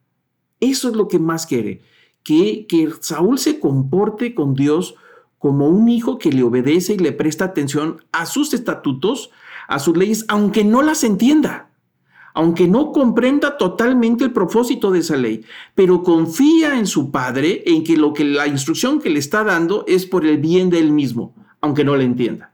Eso 0.61 0.89
es 0.89 0.95
lo 0.95 1.07
que 1.07 1.19
más 1.19 1.45
quiere, 1.45 1.83
que, 2.23 2.65
que 2.65 2.89
Saúl 3.01 3.37
se 3.37 3.59
comporte 3.59 4.33
con 4.33 4.55
Dios 4.55 4.95
como 5.37 5.67
un 5.67 5.89
hijo 5.89 6.17
que 6.17 6.31
le 6.31 6.41
obedece 6.41 6.95
y 6.95 6.97
le 6.97 7.11
presta 7.11 7.45
atención 7.45 8.03
a 8.11 8.25
sus 8.25 8.51
estatutos, 8.55 9.29
a 9.67 9.77
sus 9.77 9.95
leyes, 9.95 10.25
aunque 10.27 10.63
no 10.63 10.81
las 10.81 11.03
entienda 11.03 11.69
aunque 12.35 12.67
no 12.67 12.91
comprenda 12.91 13.57
totalmente 13.57 14.25
el 14.25 14.33
propósito 14.33 14.91
de 14.91 14.99
esa 14.99 15.15
ley, 15.15 15.45
pero 15.73 16.03
confía 16.03 16.77
en 16.77 16.85
su 16.85 17.09
padre 17.09 17.63
en 17.65 17.83
que 17.83 17.95
lo 17.95 18.13
que 18.13 18.25
la 18.25 18.45
instrucción 18.45 18.99
que 18.99 19.09
le 19.09 19.19
está 19.19 19.45
dando 19.45 19.85
es 19.87 20.05
por 20.05 20.25
el 20.25 20.37
bien 20.37 20.69
de 20.69 20.79
él 20.79 20.91
mismo, 20.91 21.33
aunque 21.61 21.85
no 21.85 21.95
la 21.95 22.03
entienda. 22.03 22.53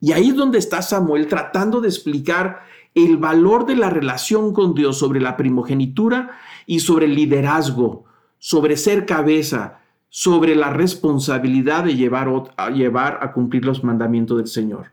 Y 0.00 0.12
ahí 0.12 0.30
es 0.30 0.36
donde 0.36 0.58
está 0.58 0.82
Samuel 0.82 1.28
tratando 1.28 1.80
de 1.80 1.88
explicar 1.88 2.62
el 2.94 3.16
valor 3.18 3.66
de 3.66 3.76
la 3.76 3.88
relación 3.88 4.52
con 4.52 4.74
Dios 4.74 4.98
sobre 4.98 5.20
la 5.20 5.36
primogenitura 5.36 6.32
y 6.66 6.80
sobre 6.80 7.06
el 7.06 7.14
liderazgo, 7.14 8.04
sobre 8.38 8.76
ser 8.76 9.06
cabeza, 9.06 9.78
sobre 10.08 10.56
la 10.56 10.70
responsabilidad 10.70 11.84
de 11.84 11.94
llevar 11.94 12.28
a, 12.56 12.70
llevar 12.70 13.20
a 13.22 13.32
cumplir 13.32 13.64
los 13.64 13.84
mandamientos 13.84 14.38
del 14.38 14.48
Señor. 14.48 14.92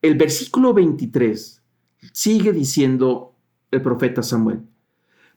El 0.00 0.16
versículo 0.16 0.74
23 0.74 1.61
sigue 2.12 2.52
diciendo 2.52 3.34
el 3.70 3.82
profeta 3.82 4.22
Samuel, 4.22 4.62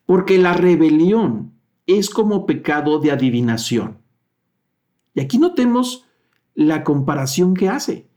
porque 0.05 0.37
la 0.37 0.53
rebelión 0.53 1.53
es 1.85 2.09
como 2.09 2.45
pecado 2.45 2.99
de 2.99 3.11
adivinación. 3.11 3.99
Y 5.13 5.21
aquí 5.21 5.37
notemos 5.37 6.05
la 6.55 6.83
comparación 6.83 7.53
que 7.53 7.69
hace. 7.69 8.07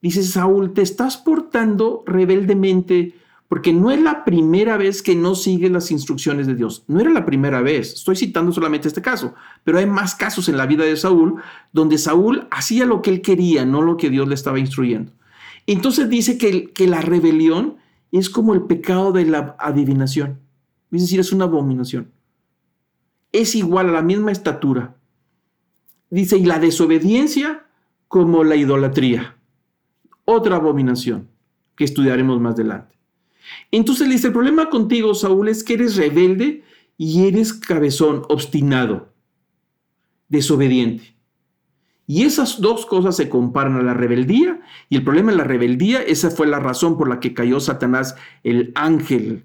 Dice 0.00 0.22
Saúl, 0.22 0.72
te 0.72 0.82
estás 0.82 1.16
portando 1.16 2.02
rebeldemente 2.06 3.14
porque 3.48 3.72
no 3.72 3.90
es 3.90 4.00
la 4.00 4.24
primera 4.24 4.76
vez 4.76 5.02
que 5.02 5.14
no 5.14 5.34
sigue 5.34 5.68
las 5.70 5.90
instrucciones 5.90 6.46
de 6.46 6.54
Dios. 6.54 6.84
No 6.88 7.00
era 7.00 7.10
la 7.10 7.24
primera 7.24 7.60
vez. 7.60 7.92
Estoy 7.94 8.16
citando 8.16 8.52
solamente 8.52 8.88
este 8.88 9.02
caso, 9.02 9.34
pero 9.62 9.78
hay 9.78 9.86
más 9.86 10.14
casos 10.14 10.48
en 10.48 10.56
la 10.56 10.66
vida 10.66 10.84
de 10.84 10.96
Saúl 10.96 11.36
donde 11.72 11.98
Saúl 11.98 12.48
hacía 12.50 12.84
lo 12.84 13.02
que 13.02 13.10
él 13.10 13.22
quería, 13.22 13.64
no 13.64 13.82
lo 13.82 13.96
que 13.96 14.10
Dios 14.10 14.26
le 14.28 14.34
estaba 14.34 14.58
instruyendo. 14.58 15.12
Entonces 15.66 16.08
dice 16.08 16.38
que, 16.38 16.86
la 16.86 17.00
rebelión 17.00 17.76
es 18.12 18.28
como 18.28 18.54
el 18.54 18.62
pecado 18.62 19.12
de 19.12 19.24
la 19.24 19.56
adivinación. 19.58 20.40
Es 20.90 21.02
decir, 21.02 21.20
es 21.20 21.32
una 21.32 21.44
abominación. 21.44 22.12
Es 23.32 23.54
igual 23.54 23.88
a 23.88 23.92
la 23.92 24.02
misma 24.02 24.30
estatura. 24.30 24.96
Dice, 26.10 26.36
y 26.36 26.44
la 26.44 26.58
desobediencia 26.58 27.66
como 28.08 28.44
la 28.44 28.56
idolatría. 28.56 29.36
Otra 30.24 30.56
abominación 30.56 31.28
que 31.76 31.84
estudiaremos 31.84 32.40
más 32.40 32.54
adelante. 32.54 32.96
Entonces 33.70 34.08
dice, 34.08 34.28
el 34.28 34.32
problema 34.32 34.70
contigo, 34.70 35.14
Saúl, 35.14 35.48
es 35.48 35.64
que 35.64 35.74
eres 35.74 35.96
rebelde 35.96 36.62
y 36.96 37.26
eres 37.26 37.52
cabezón, 37.52 38.22
obstinado, 38.28 39.12
desobediente. 40.28 41.13
Y 42.06 42.24
esas 42.24 42.60
dos 42.60 42.84
cosas 42.84 43.16
se 43.16 43.28
comparan 43.28 43.76
a 43.76 43.82
la 43.82 43.94
rebeldía 43.94 44.60
y 44.90 44.96
el 44.96 45.04
problema 45.04 45.30
de 45.30 45.38
la 45.38 45.44
rebeldía, 45.44 46.02
esa 46.02 46.30
fue 46.30 46.46
la 46.46 46.60
razón 46.60 46.98
por 46.98 47.08
la 47.08 47.18
que 47.18 47.32
cayó 47.32 47.60
Satanás, 47.60 48.14
el 48.42 48.72
ángel, 48.74 49.44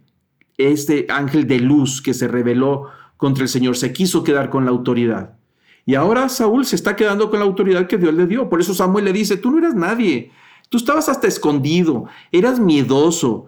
este 0.58 1.06
ángel 1.10 1.48
de 1.48 1.60
luz 1.60 2.02
que 2.02 2.14
se 2.14 2.28
rebeló 2.28 2.88
contra 3.16 3.44
el 3.44 3.50
Señor, 3.50 3.78
se 3.78 3.94
quiso 3.94 4.24
quedar 4.24 4.50
con 4.50 4.66
la 4.66 4.72
autoridad. 4.72 5.38
Y 5.86 5.96
ahora 5.96 6.28
Saúl 6.28 6.66
se 6.66 6.76
está 6.76 6.96
quedando 6.96 7.30
con 7.30 7.40
la 7.40 7.46
autoridad 7.46 7.88
que 7.88 7.98
Dios 7.98 8.14
le 8.14 8.28
dio. 8.28 8.50
Por 8.50 8.60
eso 8.60 8.74
Samuel 8.74 9.06
le 9.06 9.14
dice, 9.14 9.38
tú 9.38 9.52
no 9.52 9.58
eras 9.60 9.76
nadie, 9.76 10.32
tú 10.68 10.78
estabas 10.78 11.08
hasta 11.08 11.28
escondido, 11.28 12.06
eras 12.32 12.60
miedoso, 12.60 13.48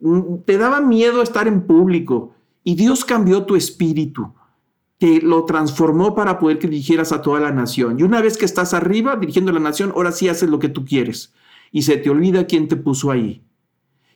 mm, 0.00 0.38
te 0.44 0.58
daba 0.58 0.80
miedo 0.80 1.22
estar 1.22 1.46
en 1.46 1.62
público. 1.62 2.34
Y 2.64 2.74
Dios 2.74 3.04
cambió 3.04 3.44
tu 3.44 3.54
espíritu 3.54 4.32
que 5.00 5.22
lo 5.22 5.46
transformó 5.46 6.14
para 6.14 6.38
poder 6.38 6.58
que 6.58 6.68
dirigieras 6.68 7.10
a 7.10 7.22
toda 7.22 7.40
la 7.40 7.50
nación. 7.50 7.98
Y 7.98 8.02
una 8.02 8.20
vez 8.20 8.36
que 8.36 8.44
estás 8.44 8.74
arriba 8.74 9.16
dirigiendo 9.16 9.50
a 9.50 9.54
la 9.54 9.60
nación, 9.60 9.92
ahora 9.96 10.12
sí 10.12 10.28
haces 10.28 10.50
lo 10.50 10.58
que 10.58 10.68
tú 10.68 10.84
quieres. 10.84 11.32
Y 11.72 11.82
se 11.82 11.96
te 11.96 12.10
olvida 12.10 12.46
quién 12.46 12.68
te 12.68 12.76
puso 12.76 13.10
ahí. 13.10 13.42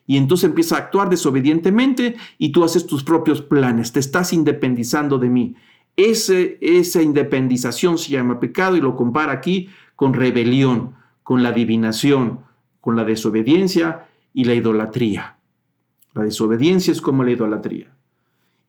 Y 0.07 0.19
entonces 0.19 0.45
empieza 0.45 0.77
a 0.77 0.81
actuar 0.81 1.09
desobedientemente 1.09 2.17
y 2.37 2.53
tú 2.53 2.63
haces 2.63 2.87
tus 2.87 3.03
propios 3.03 3.41
planes. 3.41 3.93
Te 3.93 4.01
estás 4.01 4.35
independizando 4.35 5.17
de 5.19 5.31
mí. 5.31 5.55
Ese, 5.97 6.59
esa 6.61 7.01
independización 7.01 7.97
se 7.97 8.11
llama 8.11 8.39
pecado 8.39 8.77
y 8.77 8.83
lo 8.83 8.95
compara 8.95 9.33
aquí 9.33 9.71
con 9.97 10.13
rebelión, 10.13 10.97
con 11.23 11.43
la 11.43 11.49
adivinación, 11.49 12.41
con 12.83 12.95
la 12.95 13.05
desobediencia 13.05 14.07
y 14.35 14.45
la 14.45 14.53
idolatría. 14.53 15.39
La 16.13 16.25
desobediencia 16.25 16.93
es 16.93 17.01
como 17.01 17.25
la 17.25 17.31
idolatría. 17.31 17.91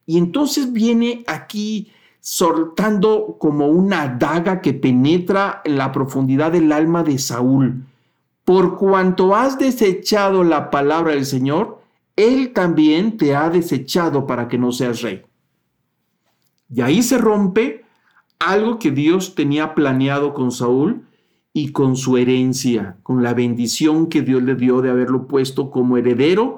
Y 0.06 0.18
entonces 0.18 0.72
viene 0.72 1.26
aquí 1.28 1.92
soltando 2.28 3.38
como 3.38 3.68
una 3.68 4.08
daga 4.08 4.60
que 4.60 4.74
penetra 4.74 5.62
en 5.64 5.78
la 5.78 5.92
profundidad 5.92 6.54
del 6.54 6.72
alma 6.72 7.04
de 7.04 7.20
Saúl. 7.20 7.84
Por 8.44 8.80
cuanto 8.80 9.36
has 9.36 9.60
desechado 9.60 10.44
la 10.44 10.72
palabra 10.72 11.14
del 11.14 11.28
Señor, 11.28 11.84
Él 12.16 12.52
también 12.52 13.18
te 13.18 13.36
ha 13.36 13.52
desechado 13.52 14.26
para 14.26 14.48
que 14.48 14.58
no 14.58 14.72
seas 14.72 15.04
rey. 15.04 15.22
Y 16.74 16.82
ahí 16.82 17.04
se 17.04 17.20
rompe 17.20 17.86
algo 18.40 18.80
que 18.80 18.90
Dios 18.90 19.36
tenía 19.36 19.76
planeado 19.76 20.34
con 20.34 20.52
Saúl 20.52 21.04
y 21.54 21.74
con 21.74 21.96
su 21.96 22.18
herencia, 22.18 22.98
con 23.04 23.22
la 23.22 23.36
bendición 23.36 24.08
que 24.10 24.24
Dios 24.24 24.42
le 24.42 24.56
dio 24.56 24.82
de 24.82 24.90
haberlo 24.90 25.28
puesto 25.28 25.70
como 25.70 25.96
heredero 25.96 26.58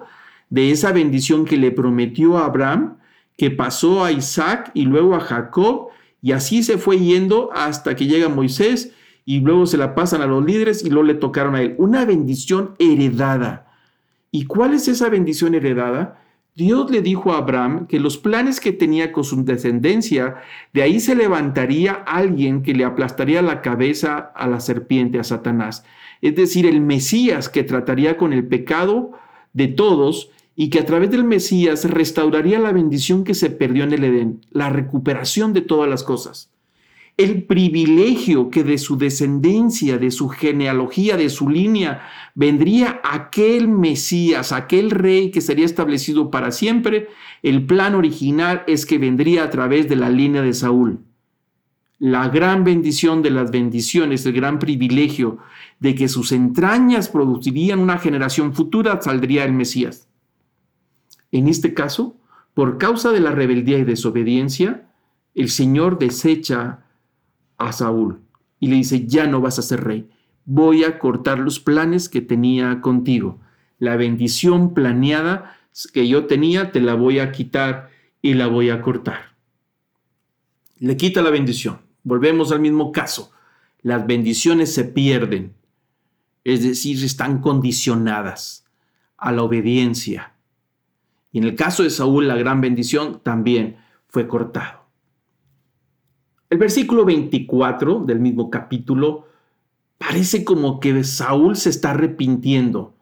de 0.49 0.71
esa 0.71 0.93
bendición 0.93 1.43
que 1.43 1.57
le 1.57 1.71
prometió 1.71 2.37
a 2.37 2.45
Abraham 2.45 2.96
que 3.37 3.51
pasó 3.51 4.03
a 4.03 4.11
Isaac 4.11 4.71
y 4.73 4.85
luego 4.85 5.15
a 5.15 5.19
Jacob, 5.19 5.89
y 6.21 6.31
así 6.31 6.63
se 6.63 6.77
fue 6.77 6.99
yendo 6.99 7.51
hasta 7.53 7.95
que 7.95 8.07
llega 8.07 8.27
Moisés, 8.27 8.93
y 9.23 9.41
luego 9.41 9.65
se 9.65 9.77
la 9.77 9.93
pasan 9.93 10.21
a 10.21 10.25
los 10.25 10.43
líderes 10.45 10.85
y 10.85 10.89
luego 10.89 11.03
le 11.03 11.13
tocaron 11.13 11.53
a 11.55 11.61
él. 11.61 11.75
Una 11.77 12.05
bendición 12.05 12.75
heredada. 12.79 13.67
¿Y 14.31 14.45
cuál 14.45 14.73
es 14.73 14.87
esa 14.87 15.09
bendición 15.09 15.53
heredada? 15.53 16.23
Dios 16.55 16.89
le 16.89 17.01
dijo 17.01 17.33
a 17.33 17.39
Abraham 17.39 17.87
que 17.87 17.99
los 17.99 18.17
planes 18.17 18.61
que 18.61 18.71
tenía 18.71 19.11
con 19.11 19.25
su 19.25 19.43
descendencia, 19.43 20.37
de 20.73 20.81
ahí 20.81 21.01
se 21.01 21.13
levantaría 21.13 21.91
alguien 21.91 22.63
que 22.63 22.73
le 22.73 22.85
aplastaría 22.85 23.41
la 23.41 23.61
cabeza 23.61 24.31
a 24.33 24.47
la 24.47 24.61
serpiente, 24.61 25.19
a 25.19 25.25
Satanás. 25.25 25.83
Es 26.21 26.35
decir, 26.35 26.65
el 26.65 26.79
Mesías 26.79 27.49
que 27.49 27.63
trataría 27.63 28.15
con 28.15 28.31
el 28.31 28.47
pecado 28.47 29.11
de 29.51 29.67
todos 29.67 30.31
y 30.59 30.71
que 30.71 30.79
a 30.79 30.85
través 30.87 31.11
del 31.11 31.23
Mesías 31.23 31.85
restauraría 31.85 32.57
la 32.57 32.71
bendición 32.71 33.23
que 33.23 33.35
se 33.35 33.51
perdió 33.51 33.83
en 33.83 33.93
el 33.93 34.03
Edén, 34.03 34.45
la 34.49 34.69
recuperación 34.71 35.53
de 35.53 35.61
todas 35.61 35.87
las 35.87 36.03
cosas. 36.03 36.49
El 37.15 37.43
privilegio 37.43 38.49
que 38.49 38.63
de 38.63 38.79
su 38.79 38.97
descendencia, 38.97 39.99
de 39.99 40.09
su 40.09 40.29
genealogía, 40.29 41.15
de 41.15 41.29
su 41.29 41.47
línea, 41.47 42.09
vendría 42.33 42.99
aquel 43.03 43.67
Mesías, 43.67 44.51
aquel 44.51 44.89
rey 44.89 45.29
que 45.29 45.41
sería 45.41 45.65
establecido 45.65 46.31
para 46.31 46.51
siempre, 46.51 47.07
el 47.43 47.63
plan 47.67 47.93
original 47.93 48.63
es 48.65 48.87
que 48.87 48.97
vendría 48.97 49.43
a 49.43 49.51
través 49.51 49.87
de 49.87 49.95
la 49.95 50.09
línea 50.09 50.41
de 50.41 50.53
Saúl. 50.53 51.01
La 51.99 52.29
gran 52.29 52.63
bendición 52.63 53.21
de 53.21 53.29
las 53.29 53.51
bendiciones, 53.51 54.25
el 54.25 54.33
gran 54.33 54.57
privilegio 54.57 55.37
de 55.79 55.93
que 55.93 56.07
sus 56.07 56.31
entrañas 56.31 57.09
producirían 57.09 57.77
una 57.77 57.99
generación 57.99 58.55
futura, 58.55 58.99
saldría 59.01 59.45
el 59.45 59.53
Mesías. 59.53 60.06
En 61.31 61.47
este 61.47 61.73
caso, 61.73 62.17
por 62.53 62.77
causa 62.77 63.11
de 63.11 63.19
la 63.19 63.31
rebeldía 63.31 63.77
y 63.77 63.83
desobediencia, 63.83 64.87
el 65.35 65.49
Señor 65.49 65.99
desecha 65.99 66.85
a 67.57 67.71
Saúl 67.71 68.21
y 68.59 68.67
le 68.67 68.77
dice, 68.77 69.05
ya 69.05 69.27
no 69.27 69.41
vas 69.41 69.59
a 69.59 69.61
ser 69.61 69.83
rey, 69.83 70.09
voy 70.45 70.83
a 70.83 70.97
cortar 70.97 71.39
los 71.39 71.59
planes 71.59 72.09
que 72.09 72.21
tenía 72.21 72.81
contigo. 72.81 73.39
La 73.77 73.95
bendición 73.95 74.73
planeada 74.73 75.55
que 75.93 76.07
yo 76.07 76.25
tenía, 76.25 76.71
te 76.71 76.81
la 76.81 76.95
voy 76.95 77.19
a 77.19 77.31
quitar 77.31 77.89
y 78.21 78.33
la 78.33 78.47
voy 78.47 78.71
a 78.71 78.81
cortar. 78.81 79.35
Le 80.79 80.97
quita 80.97 81.21
la 81.21 81.29
bendición. 81.29 81.81
Volvemos 82.03 82.51
al 82.51 82.61
mismo 82.61 82.91
caso. 82.91 83.31
Las 83.81 84.07
bendiciones 84.07 84.73
se 84.73 84.85
pierden, 84.85 85.53
es 86.43 86.63
decir, 86.63 87.03
están 87.03 87.41
condicionadas 87.41 88.65
a 89.17 89.31
la 89.31 89.43
obediencia 89.43 90.36
en 91.37 91.43
el 91.43 91.55
caso 91.55 91.83
de 91.83 91.89
Saúl, 91.89 92.27
la 92.27 92.35
gran 92.35 92.61
bendición 92.61 93.19
también 93.23 93.77
fue 94.07 94.27
cortado. 94.27 94.85
El 96.49 96.57
versículo 96.57 97.03
24 97.03 98.05
del 98.05 98.19
mismo 98.19 98.49
capítulo 98.49 99.27
parece 99.97 100.45
como 100.45 100.79
que 100.79 101.03
Saúl 101.03 101.57
se 101.57 101.69
está 101.69 101.91
arrepintiendo. 101.91 102.95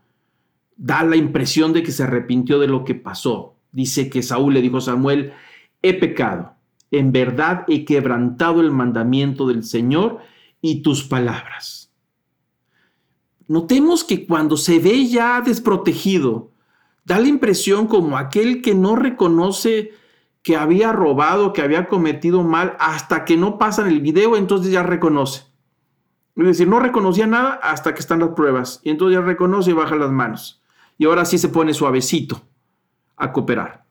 Da 0.76 1.04
la 1.04 1.16
impresión 1.16 1.72
de 1.72 1.84
que 1.84 1.92
se 1.92 2.04
arrepintió 2.04 2.60
de 2.60 2.68
lo 2.68 2.84
que 2.84 2.96
pasó. 2.96 3.56
Dice 3.72 4.10
que 4.10 4.24
Saúl 4.24 4.56
le 4.56 4.62
dijo 4.62 4.78
a 4.78 4.82
Samuel, 4.82 5.34
he 5.82 5.94
pecado, 5.94 6.56
en 6.92 7.12
verdad 7.12 7.66
he 7.68 7.86
quebrantado 7.86 8.62
el 8.62 8.72
mandamiento 8.72 9.48
del 9.48 9.64
Señor 9.64 10.20
y 10.62 10.82
tus 10.82 11.04
palabras. 11.04 11.92
Notemos 13.48 14.04
que 14.04 14.26
cuando 14.26 14.58
se 14.58 14.80
ve 14.80 15.06
ya 15.08 15.42
desprotegido, 15.42 16.52
da 17.06 17.20
la 17.20 17.28
impresión 17.28 17.88
como 17.88 18.18
aquel 18.18 18.62
que 18.62 18.76
no 18.76 18.96
reconoce 18.96 19.94
que 20.42 20.58
había 20.58 20.92
robado, 20.92 21.54
que 21.54 21.62
había 21.62 21.88
cometido 21.88 22.44
mal, 22.44 22.76
hasta 22.80 23.26
que 23.26 23.38
no 23.38 23.58
pasan 23.58 23.88
el 23.88 24.02
video, 24.02 24.36
entonces 24.36 24.72
ya 24.72 24.84
reconoce. 24.84 25.44
Es 26.36 26.46
decir, 26.46 26.68
no 26.68 26.80
reconocía 26.80 27.26
nada 27.26 27.54
hasta 27.64 27.94
que 27.94 28.00
están 28.00 28.20
las 28.20 28.30
pruebas, 28.30 28.82
y 28.84 28.90
entonces 28.90 29.18
ya 29.18 29.26
reconoce 29.26 29.72
y 29.72 29.74
baja 29.74 29.96
las 29.96 30.12
manos. 30.12 30.62
y 30.98 31.06
ahora 31.06 31.26
sí 31.26 31.38
se 31.38 31.50
pone 31.50 31.74
suavecito 31.74 32.42
a 33.18 33.34
cooperar. 33.34 33.86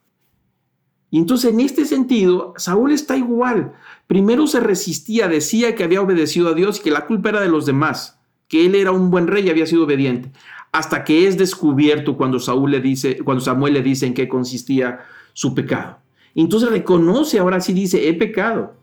Y 1.11 1.19
entonces 1.19 1.53
en 1.53 1.61
este 1.61 1.85
sentido, 1.85 2.55
Saúl 2.57 2.93
está 2.93 3.17
igual. 3.17 3.75
Primero 4.07 4.47
se 4.47 4.59
resistía, 4.59 5.29
decía 5.29 5.75
que 5.75 5.85
había 5.85 6.01
obedecido 6.01 6.49
a 6.49 6.55
Dios 6.55 6.81
y 6.81 6.83
que 6.83 6.91
la 6.91 7.07
culpa 7.07 7.29
era 7.29 7.41
de 7.41 7.49
los 7.49 7.67
demás, 7.67 8.19
que 8.49 8.65
él 8.65 8.75
era 8.75 8.91
un 8.91 9.11
buen 9.11 9.27
rey 9.27 9.47
y 9.47 9.51
había 9.51 9.67
sido 9.67 9.85
obediente, 9.85 10.33
hasta 10.75 11.05
que 11.05 11.29
es 11.29 11.39
descubierto 11.39 12.17
cuando 12.17 12.41
Saúl 12.41 12.73
le 12.73 12.81
dice, 12.81 13.19
cuando 13.19 13.41
Samuel 13.41 13.75
le 13.75 13.83
dice 13.83 14.07
en 14.07 14.13
qué 14.13 14.27
consistía 14.27 15.05
su 15.33 15.55
pecado. 15.55 15.99
Entonces 16.35 16.69
reconoce, 16.69 17.39
ahora 17.39 17.61
sí 17.61 17.73
dice, 17.73 18.09
he 18.09 18.15
pecado, 18.15 18.75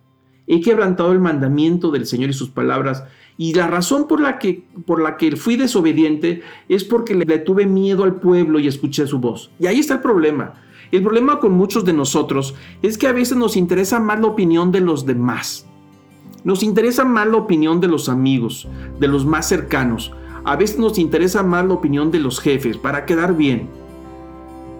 he 0.47 0.61
quebrantado 0.61 1.11
el 1.11 1.19
mandamiento 1.19 1.91
del 1.91 2.05
Señor 2.05 2.29
y 2.29 2.33
sus 2.33 2.49
palabras. 2.49 3.03
Y 3.37 3.53
la 3.55 3.67
razón 3.67 4.07
por 4.07 4.21
la 4.21 4.39
que, 4.39 4.63
por 4.85 5.01
la 5.01 5.17
que 5.17 5.35
fui 5.35 5.57
desobediente 5.57 6.43
es 6.69 6.85
porque 6.85 7.13
le 7.13 7.39
tuve 7.39 7.65
miedo 7.65 8.05
al 8.05 8.21
pueblo 8.21 8.59
y 8.59 8.67
escuché 8.67 9.05
su 9.05 9.19
voz. 9.19 9.51
Y 9.59 9.65
ahí 9.65 9.81
está 9.81 9.95
el 9.95 9.99
problema. 9.99 10.53
El 10.93 11.03
problema 11.03 11.39
con 11.39 11.51
muchos 11.51 11.83
de 11.83 11.91
nosotros 11.91 12.55
es 12.81 12.97
que 12.97 13.07
a 13.07 13.11
veces 13.11 13.35
nos 13.35 13.57
interesa 13.57 13.99
más 13.99 14.17
la 14.21 14.27
opinión 14.27 14.71
de 14.71 14.79
los 14.79 15.05
demás. 15.05 15.67
Nos 16.45 16.63
interesa 16.63 17.03
más 17.03 17.27
la 17.27 17.35
opinión 17.35 17.81
de 17.81 17.89
los 17.89 18.07
amigos, 18.07 18.69
de 18.97 19.09
los 19.09 19.25
más 19.25 19.49
cercanos. 19.49 20.13
A 20.43 20.55
veces 20.55 20.79
nos 20.79 20.97
interesa 20.97 21.43
más 21.43 21.65
la 21.65 21.75
opinión 21.75 22.09
de 22.09 22.19
los 22.19 22.39
jefes 22.39 22.77
para 22.77 23.05
quedar 23.05 23.35
bien. 23.35 23.69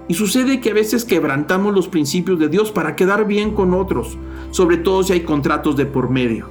Y 0.08 0.16
sucede 0.16 0.60
que 0.60 0.72
a 0.72 0.74
veces 0.74 1.06
quebrantamos 1.06 1.74
los 1.74 1.88
principios 1.88 2.40
de 2.40 2.50
Dios 2.50 2.72
para 2.72 2.96
quedar 2.96 3.28
bien 3.28 3.52
con 3.52 3.74
otros, 3.74 4.18
sobre 4.50 4.78
todo 4.78 5.04
si 5.04 5.14
hay 5.14 5.22
contratos 5.22 5.78
de 5.78 5.86
por 5.86 6.10
medio. 6.10 6.50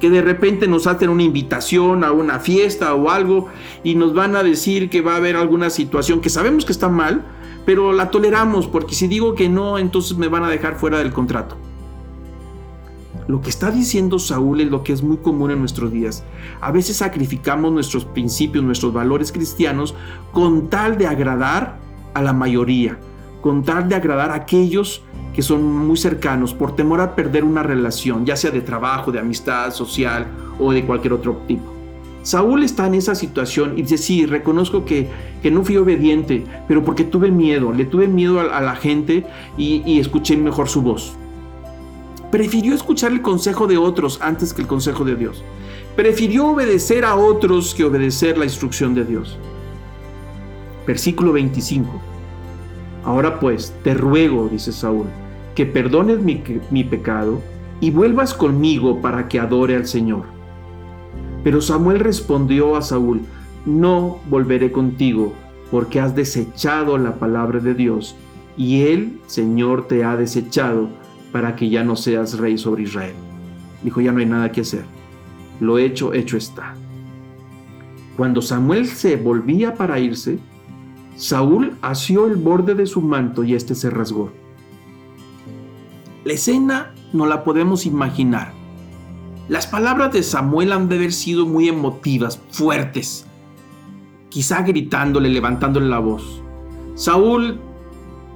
Que 0.00 0.10
de 0.10 0.20
repente 0.20 0.66
nos 0.66 0.86
hacen 0.86 1.10
una 1.10 1.22
invitación 1.22 2.02
a 2.04 2.10
una 2.10 2.40
fiesta 2.40 2.94
o 2.94 3.10
algo 3.10 3.48
y 3.84 3.94
nos 3.94 4.14
van 4.14 4.34
a 4.34 4.42
decir 4.42 4.90
que 4.90 5.00
va 5.00 5.14
a 5.14 5.16
haber 5.16 5.36
alguna 5.36 5.70
situación 5.70 6.20
que 6.20 6.28
sabemos 6.28 6.64
que 6.64 6.72
está 6.72 6.88
mal, 6.88 7.24
pero 7.64 7.92
la 7.92 8.10
toleramos 8.10 8.66
porque 8.66 8.94
si 8.94 9.06
digo 9.06 9.34
que 9.34 9.48
no, 9.48 9.78
entonces 9.78 10.16
me 10.16 10.28
van 10.28 10.42
a 10.42 10.50
dejar 10.50 10.76
fuera 10.76 10.98
del 10.98 11.12
contrato. 11.12 11.56
Lo 13.30 13.40
que 13.40 13.50
está 13.50 13.70
diciendo 13.70 14.18
Saúl 14.18 14.60
es 14.60 14.70
lo 14.72 14.82
que 14.82 14.92
es 14.92 15.04
muy 15.04 15.18
común 15.18 15.52
en 15.52 15.60
nuestros 15.60 15.92
días. 15.92 16.24
A 16.60 16.72
veces 16.72 16.96
sacrificamos 16.96 17.70
nuestros 17.70 18.04
principios, 18.04 18.64
nuestros 18.64 18.92
valores 18.92 19.30
cristianos 19.30 19.94
con 20.32 20.68
tal 20.68 20.98
de 20.98 21.06
agradar 21.06 21.78
a 22.12 22.22
la 22.22 22.32
mayoría, 22.32 22.98
con 23.40 23.62
tal 23.62 23.88
de 23.88 23.94
agradar 23.94 24.32
a 24.32 24.34
aquellos 24.34 25.02
que 25.32 25.42
son 25.42 25.62
muy 25.62 25.96
cercanos 25.96 26.52
por 26.52 26.74
temor 26.74 27.00
a 27.00 27.14
perder 27.14 27.44
una 27.44 27.62
relación, 27.62 28.26
ya 28.26 28.34
sea 28.34 28.50
de 28.50 28.62
trabajo, 28.62 29.12
de 29.12 29.20
amistad 29.20 29.72
social 29.72 30.26
o 30.58 30.72
de 30.72 30.84
cualquier 30.84 31.12
otro 31.12 31.40
tipo. 31.46 31.72
Saúl 32.22 32.64
está 32.64 32.88
en 32.88 32.94
esa 32.94 33.14
situación 33.14 33.74
y 33.78 33.82
dice, 33.82 33.96
sí, 33.96 34.26
reconozco 34.26 34.84
que, 34.84 35.08
que 35.40 35.52
no 35.52 35.62
fui 35.62 35.76
obediente, 35.76 36.44
pero 36.66 36.84
porque 36.84 37.04
tuve 37.04 37.30
miedo, 37.30 37.70
le 37.70 37.84
tuve 37.84 38.08
miedo 38.08 38.40
a, 38.40 38.60
la 38.60 38.74
gente 38.74 39.24
y, 39.56 39.84
y 39.86 40.00
escuché 40.00 40.36
mejor 40.36 40.68
su 40.68 40.82
voz. 40.82 41.16
Prefirió 42.30 42.74
escuchar 42.74 43.10
el 43.10 43.22
consejo 43.22 43.66
de 43.66 43.76
otros 43.76 44.20
antes 44.22 44.54
que 44.54 44.62
el 44.62 44.68
consejo 44.68 45.04
de 45.04 45.16
Dios. 45.16 45.42
Prefirió 45.96 46.46
obedecer 46.46 47.04
a 47.04 47.16
otros 47.16 47.74
que 47.74 47.84
obedecer 47.84 48.38
la 48.38 48.44
instrucción 48.44 48.94
de 48.94 49.04
Dios. 49.04 49.36
Versículo 50.86 51.32
25. 51.32 51.90
Ahora 53.04 53.40
pues, 53.40 53.74
te 53.82 53.94
ruego, 53.94 54.48
dice 54.48 54.70
Saúl, 54.70 55.06
que 55.54 55.66
perdones 55.66 56.20
mi, 56.20 56.42
mi 56.70 56.84
pecado 56.84 57.40
y 57.80 57.90
vuelvas 57.90 58.32
conmigo 58.32 59.00
para 59.00 59.26
que 59.26 59.40
adore 59.40 59.74
al 59.74 59.86
Señor. 59.86 60.24
Pero 61.42 61.60
Samuel 61.60 61.98
respondió 61.98 62.76
a 62.76 62.82
Saúl, 62.82 63.22
no 63.66 64.20
volveré 64.28 64.70
contigo, 64.70 65.32
porque 65.70 65.98
has 65.98 66.14
desechado 66.14 66.96
la 66.98 67.16
palabra 67.18 67.60
de 67.60 67.74
Dios, 67.74 68.14
y 68.56 68.82
él, 68.82 69.20
Señor, 69.26 69.88
te 69.88 70.04
ha 70.04 70.16
desechado 70.16 70.88
para 71.32 71.56
que 71.56 71.68
ya 71.68 71.84
no 71.84 71.96
seas 71.96 72.38
rey 72.38 72.58
sobre 72.58 72.82
Israel. 72.82 73.14
Dijo, 73.82 74.00
ya 74.00 74.12
no 74.12 74.20
hay 74.20 74.26
nada 74.26 74.52
que 74.52 74.62
hacer. 74.62 74.84
Lo 75.60 75.78
hecho, 75.78 76.12
hecho 76.12 76.36
está. 76.36 76.74
Cuando 78.16 78.42
Samuel 78.42 78.86
se 78.86 79.16
volvía 79.16 79.74
para 79.74 79.98
irse, 79.98 80.38
Saúl 81.16 81.76
asió 81.82 82.26
el 82.26 82.36
borde 82.36 82.74
de 82.74 82.86
su 82.86 83.00
manto 83.00 83.44
y 83.44 83.54
éste 83.54 83.74
se 83.74 83.90
rasgó. 83.90 84.32
La 86.24 86.34
escena 86.34 86.94
no 87.12 87.26
la 87.26 87.44
podemos 87.44 87.86
imaginar. 87.86 88.52
Las 89.48 89.66
palabras 89.66 90.12
de 90.12 90.22
Samuel 90.22 90.72
han 90.72 90.88
de 90.88 90.96
haber 90.96 91.12
sido 91.12 91.46
muy 91.46 91.68
emotivas, 91.68 92.40
fuertes, 92.50 93.26
quizá 94.28 94.62
gritándole, 94.62 95.28
levantándole 95.28 95.88
la 95.88 95.98
voz. 95.98 96.42
Saúl 96.94 97.58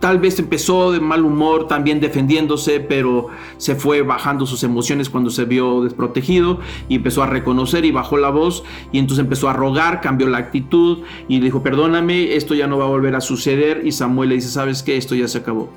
Tal 0.05 0.19
vez 0.19 0.39
empezó 0.39 0.93
de 0.93 1.01
mal 1.01 1.25
humor, 1.25 1.67
también 1.67 1.99
defendiéndose, 1.99 2.79
pero 2.79 3.29
se 3.57 3.75
fue 3.75 4.03
bajando 4.03 4.45
sus 4.45 4.63
emociones 4.63 5.09
cuando 5.09 5.31
se 5.31 5.47
vio 5.47 5.81
desprotegido 5.81 6.61
y 6.91 6.97
empezó 6.97 7.23
a 7.23 7.27
reconocer 7.27 7.87
y 7.87 7.91
bajó 7.91 8.19
la 8.19 8.29
voz 8.29 8.65
y 8.93 8.99
entonces 8.99 9.25
empezó 9.25 9.49
a 9.49 9.55
rogar, 9.55 10.03
cambió 10.03 10.29
la 10.29 10.37
actitud 10.37 10.99
y 11.27 11.41
dijo, 11.41 11.63
perdóname, 11.63 12.37
esto 12.37 12.55
ya 12.55 12.67
no 12.67 12.77
va 12.77 12.85
a 12.85 12.89
volver 12.89 13.15
a 13.15 13.23
suceder 13.23 13.81
y 13.83 13.93
Samuel 13.93 14.29
le 14.29 14.35
dice, 14.35 14.51
¿sabes 14.51 14.83
qué? 14.83 14.99
Esto 14.99 15.15
ya 15.15 15.27
se 15.27 15.39
acabó. 15.39 15.71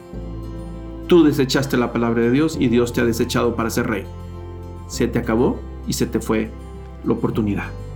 Tú 1.07 1.23
desechaste 1.23 1.77
la 1.77 1.93
palabra 1.93 2.23
de 2.23 2.31
Dios 2.31 2.57
y 2.59 2.67
Dios 2.67 2.91
te 2.91 2.99
ha 2.99 3.05
desechado 3.05 3.55
para 3.55 3.69
ser 3.69 3.87
rey. 3.87 4.03
Se 4.89 5.07
te 5.07 5.19
acabó 5.19 5.57
y 5.87 5.93
se 5.93 6.05
te 6.05 6.19
fue 6.19 6.51
la 7.05 7.13
oportunidad. 7.13 7.86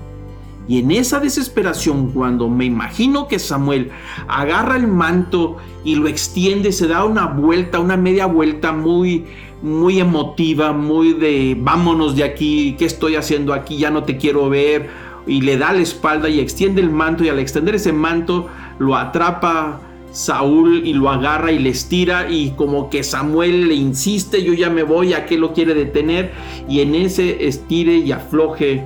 Y 0.72 0.80
en 0.80 0.90
esa 0.92 1.20
desesperación, 1.20 2.12
cuando 2.14 2.48
me 2.48 2.64
imagino 2.64 3.28
que 3.28 3.40
Samuel 3.40 3.92
agarra 4.30 4.78
el 4.78 4.88
manto 4.88 5.58
y 5.84 5.96
lo 5.96 6.08
extiende, 6.08 6.72
se 6.72 6.88
da 6.88 7.04
una 7.04 7.26
vuelta, 7.26 7.82
una 7.82 7.98
media 7.98 8.26
vuelta 8.26 8.72
muy, 8.72 9.26
muy 9.62 10.00
emotiva, 10.00 10.72
muy 10.72 11.12
de 11.12 11.58
vámonos 11.60 12.16
de 12.16 12.24
aquí, 12.24 12.78
¿qué 12.80 12.86
estoy 12.86 13.18
haciendo 13.18 13.54
aquí? 13.54 13.80
Ya 13.80 13.92
no 13.92 14.06
te 14.06 14.16
quiero 14.16 14.50
ver. 14.50 14.90
Y 15.28 15.42
le 15.42 15.58
da 15.58 15.74
la 15.74 15.82
espalda 15.82 16.30
y 16.30 16.40
extiende 16.40 16.80
el 16.80 16.90
manto 16.90 17.26
y 17.26 17.28
al 17.28 17.40
extender 17.40 17.76
ese 17.76 17.92
manto 17.92 18.48
lo 18.80 18.96
atrapa 18.96 19.82
Saúl 20.14 20.84
y 20.86 20.94
lo 20.94 21.10
agarra 21.10 21.52
y 21.52 21.60
le 21.60 21.72
estira 21.72 22.32
y 22.32 22.52
como 22.52 22.90
que 22.90 23.04
Samuel 23.04 23.68
le 23.68 23.76
insiste, 23.76 24.42
yo 24.42 24.54
ya 24.54 24.70
me 24.70 24.84
voy, 24.84 25.16
¿a 25.16 25.26
qué 25.26 25.38
lo 25.38 25.52
quiere 25.52 25.74
detener? 25.74 26.32
Y 26.70 26.80
en 26.80 26.96
ese 26.96 27.46
estire 27.46 27.98
y 27.98 28.14
afloje 28.14 28.86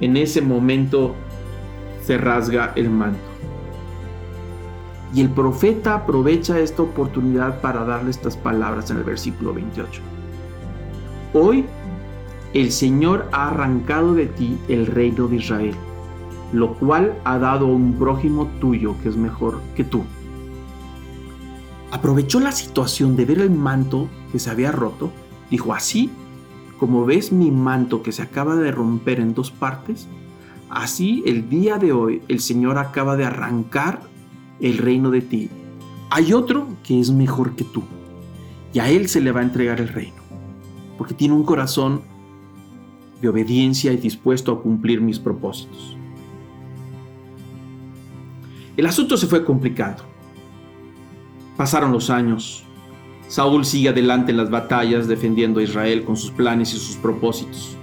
en 0.00 0.16
ese 0.16 0.42
momento 0.42 1.14
se 2.02 2.18
rasga 2.18 2.72
el 2.76 2.90
manto. 2.90 3.18
Y 5.14 5.20
el 5.20 5.30
profeta 5.30 5.94
aprovecha 5.94 6.58
esta 6.58 6.82
oportunidad 6.82 7.60
para 7.60 7.84
darle 7.84 8.10
estas 8.10 8.36
palabras 8.36 8.90
en 8.90 8.98
el 8.98 9.04
versículo 9.04 9.54
28. 9.54 10.02
Hoy 11.32 11.64
el 12.54 12.72
Señor 12.72 13.28
ha 13.32 13.48
arrancado 13.48 14.14
de 14.14 14.26
ti 14.26 14.58
el 14.68 14.86
reino 14.86 15.28
de 15.28 15.36
Israel, 15.36 15.74
lo 16.52 16.74
cual 16.74 17.18
ha 17.24 17.38
dado 17.38 17.66
a 17.66 17.70
un 17.70 17.94
prójimo 17.94 18.48
tuyo 18.60 18.94
que 19.02 19.08
es 19.08 19.16
mejor 19.16 19.60
que 19.74 19.84
tú. 19.84 20.04
Aprovechó 21.90 22.40
la 22.40 22.52
situación 22.52 23.16
de 23.16 23.24
ver 23.24 23.38
el 23.40 23.50
manto 23.50 24.08
que 24.32 24.38
se 24.38 24.50
había 24.50 24.72
roto, 24.72 25.10
dijo 25.50 25.72
así 25.72 26.10
como 26.78 27.06
ves 27.06 27.32
mi 27.32 27.50
manto 27.50 28.02
que 28.02 28.12
se 28.12 28.22
acaba 28.22 28.56
de 28.56 28.70
romper 28.70 29.20
en 29.20 29.34
dos 29.34 29.50
partes, 29.50 30.06
así 30.68 31.22
el 31.26 31.48
día 31.48 31.78
de 31.78 31.92
hoy 31.92 32.22
el 32.28 32.40
Señor 32.40 32.78
acaba 32.78 33.16
de 33.16 33.24
arrancar 33.24 34.02
el 34.60 34.78
reino 34.78 35.10
de 35.10 35.22
ti. 35.22 35.50
Hay 36.10 36.32
otro 36.32 36.68
que 36.82 37.00
es 37.00 37.10
mejor 37.10 37.56
que 37.56 37.64
tú 37.64 37.82
y 38.72 38.78
a 38.78 38.90
Él 38.90 39.08
se 39.08 39.20
le 39.20 39.32
va 39.32 39.40
a 39.40 39.44
entregar 39.44 39.80
el 39.80 39.88
reino, 39.88 40.22
porque 40.98 41.14
tiene 41.14 41.34
un 41.34 41.44
corazón 41.44 42.02
de 43.20 43.28
obediencia 43.28 43.92
y 43.92 43.96
dispuesto 43.96 44.52
a 44.52 44.62
cumplir 44.62 45.00
mis 45.00 45.18
propósitos. 45.18 45.96
El 48.76 48.84
asunto 48.84 49.16
se 49.16 49.26
fue 49.26 49.42
complicando. 49.42 50.02
Pasaron 51.56 51.92
los 51.92 52.10
años, 52.10 52.65
Saúl 53.28 53.64
sigue 53.64 53.88
adelante 53.88 54.30
en 54.30 54.36
las 54.36 54.50
batallas 54.50 55.08
defendiendo 55.08 55.58
a 55.58 55.62
Israel 55.62 56.04
con 56.04 56.16
sus 56.16 56.30
planes 56.30 56.72
y 56.74 56.78
sus 56.78 56.96
propósitos. 56.96 57.76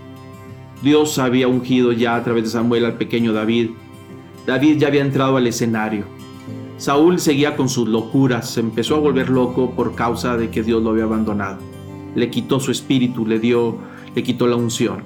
Dios 0.82 1.20
había 1.20 1.48
ungido 1.48 1.92
ya 1.92 2.16
a 2.16 2.24
través 2.24 2.46
de 2.46 2.50
Samuel 2.52 2.86
al 2.86 2.98
pequeño 2.98 3.34
David. 3.34 3.72
David 4.46 4.78
ya 4.78 4.88
había 4.88 5.02
entrado 5.02 5.38
al 5.38 5.48
escenario. 5.48 6.06
Saúl 6.78 7.20
seguía 7.20 7.56
con 7.56 7.70
sus 7.70 7.88
locuras, 7.88 8.50
se 8.50 8.60
empezó 8.60 8.96
a 8.96 9.00
volver 9.00 9.30
loco 9.30 9.72
por 9.72 9.96
causa 9.96 10.38
de 10.38 10.50
que 10.50 10.64
Dios 10.64 10.82
lo 10.82 10.92
había 10.92 11.04
abandonado. 11.04 11.58
Le 12.16 12.30
quitó 12.30 12.60
su 12.60 12.72
espíritu, 12.72 13.26
le 13.26 13.40
dio, 13.40 13.78
le 14.16 14.24
quitó 14.24 14.48
la 14.48 14.56
unción. 14.56 15.04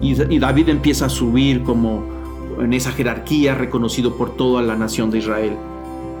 Y, 0.00 0.20
y 0.34 0.38
David 0.38 0.68
empieza 0.68 1.06
a 1.06 1.10
subir 1.10 1.62
como 1.62 2.04
en 2.58 2.72
esa 2.72 2.92
jerarquía 2.92 3.54
reconocido 3.54 4.16
por 4.16 4.36
toda 4.36 4.62
la 4.62 4.76
nación 4.76 5.10
de 5.10 5.18
Israel 5.18 5.56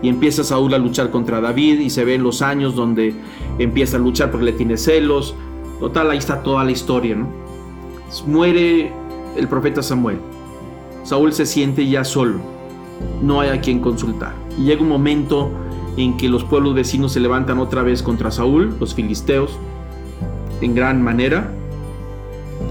empieza 0.08 0.44
Saúl 0.44 0.74
a 0.74 0.78
luchar 0.78 1.10
contra 1.10 1.40
David 1.40 1.80
y 1.80 1.90
se 1.90 2.04
ven 2.04 2.22
los 2.22 2.42
años 2.42 2.74
donde 2.74 3.14
empieza 3.58 3.96
a 3.96 4.00
luchar 4.00 4.30
porque 4.30 4.46
le 4.46 4.52
tiene 4.52 4.76
celos. 4.76 5.34
Total, 5.80 6.10
ahí 6.10 6.18
está 6.18 6.42
toda 6.42 6.64
la 6.64 6.70
historia, 6.70 7.16
¿no? 7.16 7.28
Muere 8.26 8.92
el 9.36 9.48
profeta 9.48 9.82
Samuel. 9.82 10.18
Saúl 11.02 11.32
se 11.32 11.46
siente 11.46 11.86
ya 11.88 12.04
solo. 12.04 12.40
no 13.22 13.40
hay 13.40 13.50
a 13.50 13.60
quien 13.60 13.80
consultar. 13.80 14.34
Y 14.58 14.64
llega 14.64 14.82
un 14.82 14.88
momento 14.88 15.50
en 15.96 16.16
que 16.16 16.28
los 16.28 16.44
pueblos 16.44 16.74
vecinos 16.74 17.12
se 17.12 17.20
levantan 17.20 17.58
otra 17.58 17.82
vez 17.82 18.02
contra 18.02 18.30
Saúl, 18.30 18.74
los 18.80 18.94
filisteos, 18.94 19.58
en 20.60 20.74
gran 20.74 21.02
manera. 21.02 21.52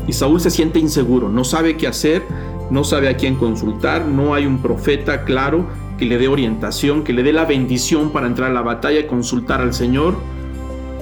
Y 0.08 0.14
Saúl 0.14 0.42
se 0.42 0.50
siente 0.50 0.80
inseguro, 0.80 1.30
no 1.30 1.44
sabe 1.44 1.78
qué 1.78 1.88
hacer, 1.88 2.24
no 2.70 2.84
sabe 2.84 3.10
a 3.10 3.18
quién 3.18 3.36
consultar, 3.36 4.06
no 4.06 4.34
hay 4.34 4.46
un 4.46 4.60
profeta 4.60 5.24
claro 5.24 5.66
que 5.98 6.06
le 6.06 6.18
dé 6.18 6.28
orientación, 6.28 7.04
que 7.04 7.14
le 7.14 7.24
dé 7.24 7.32
la 7.32 7.46
bendición 7.46 8.12
para 8.12 8.28
entrar 8.28 8.52
a 8.52 8.54
la 8.54 8.62
batalla 8.62 9.00
y 9.00 9.08
consultar 9.08 9.62
al 9.62 9.74
Señor. 9.74 10.16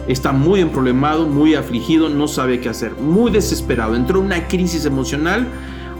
Está 0.07 0.31
muy 0.33 0.59
emproblemado, 0.59 1.27
muy 1.27 1.55
afligido, 1.55 2.09
no 2.09 2.27
sabe 2.27 2.59
qué 2.59 2.69
hacer, 2.69 2.93
muy 2.95 3.31
desesperado. 3.31 3.95
Entró 3.95 4.19
en 4.19 4.25
una 4.25 4.47
crisis 4.47 4.85
emocional, 4.85 5.47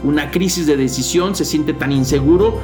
una 0.04 0.30
crisis 0.30 0.66
de 0.66 0.76
decisión, 0.76 1.34
se 1.34 1.44
siente 1.44 1.72
tan 1.72 1.90
inseguro. 1.90 2.60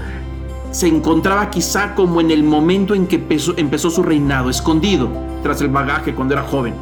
Se 0.71 0.87
encontraba 0.87 1.51
quizá 1.51 1.95
como 1.95 2.21
en 2.21 2.31
el 2.31 2.45
momento 2.45 2.95
en 2.95 3.07
que 3.07 3.17
empezó, 3.57 3.91
su 3.91 4.03
reinado, 4.03 4.51
escondido 4.51 5.09
tras 5.43 5.61
el 5.63 5.69
bagaje 5.69 6.15
cuando 6.15 6.35
era 6.35 6.43
joven. 6.43 6.75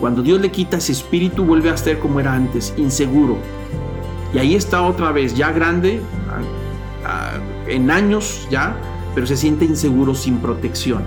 Cuando 0.00 0.22
Dios 0.22 0.40
le 0.40 0.50
quita 0.50 0.78
ese 0.78 0.92
espíritu, 0.92 1.44
vuelve 1.44 1.70
a 1.70 1.76
ser 1.76 1.98
como 1.98 2.18
era 2.18 2.32
antes, 2.32 2.72
inseguro. 2.76 3.36
Y 4.32 4.38
ahí 4.38 4.54
está 4.54 4.82
otra 4.82 5.12
vez, 5.12 5.34
ya 5.34 5.52
grande, 5.52 6.00
en 7.68 7.90
años 7.90 8.46
ya, 8.50 8.76
pero 9.14 9.26
se 9.26 9.36
siente 9.36 9.64
inseguro 9.64 10.14
sin 10.14 10.38
protección. 10.38 11.02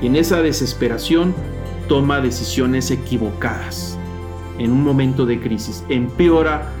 Y 0.00 0.06
en 0.06 0.16
esa 0.16 0.42
desesperación 0.42 1.34
toma 1.88 2.20
decisiones 2.20 2.90
equivocadas. 2.90 3.98
En 4.58 4.72
un 4.72 4.82
momento 4.82 5.26
de 5.26 5.40
crisis, 5.40 5.84
empeora 5.88 6.72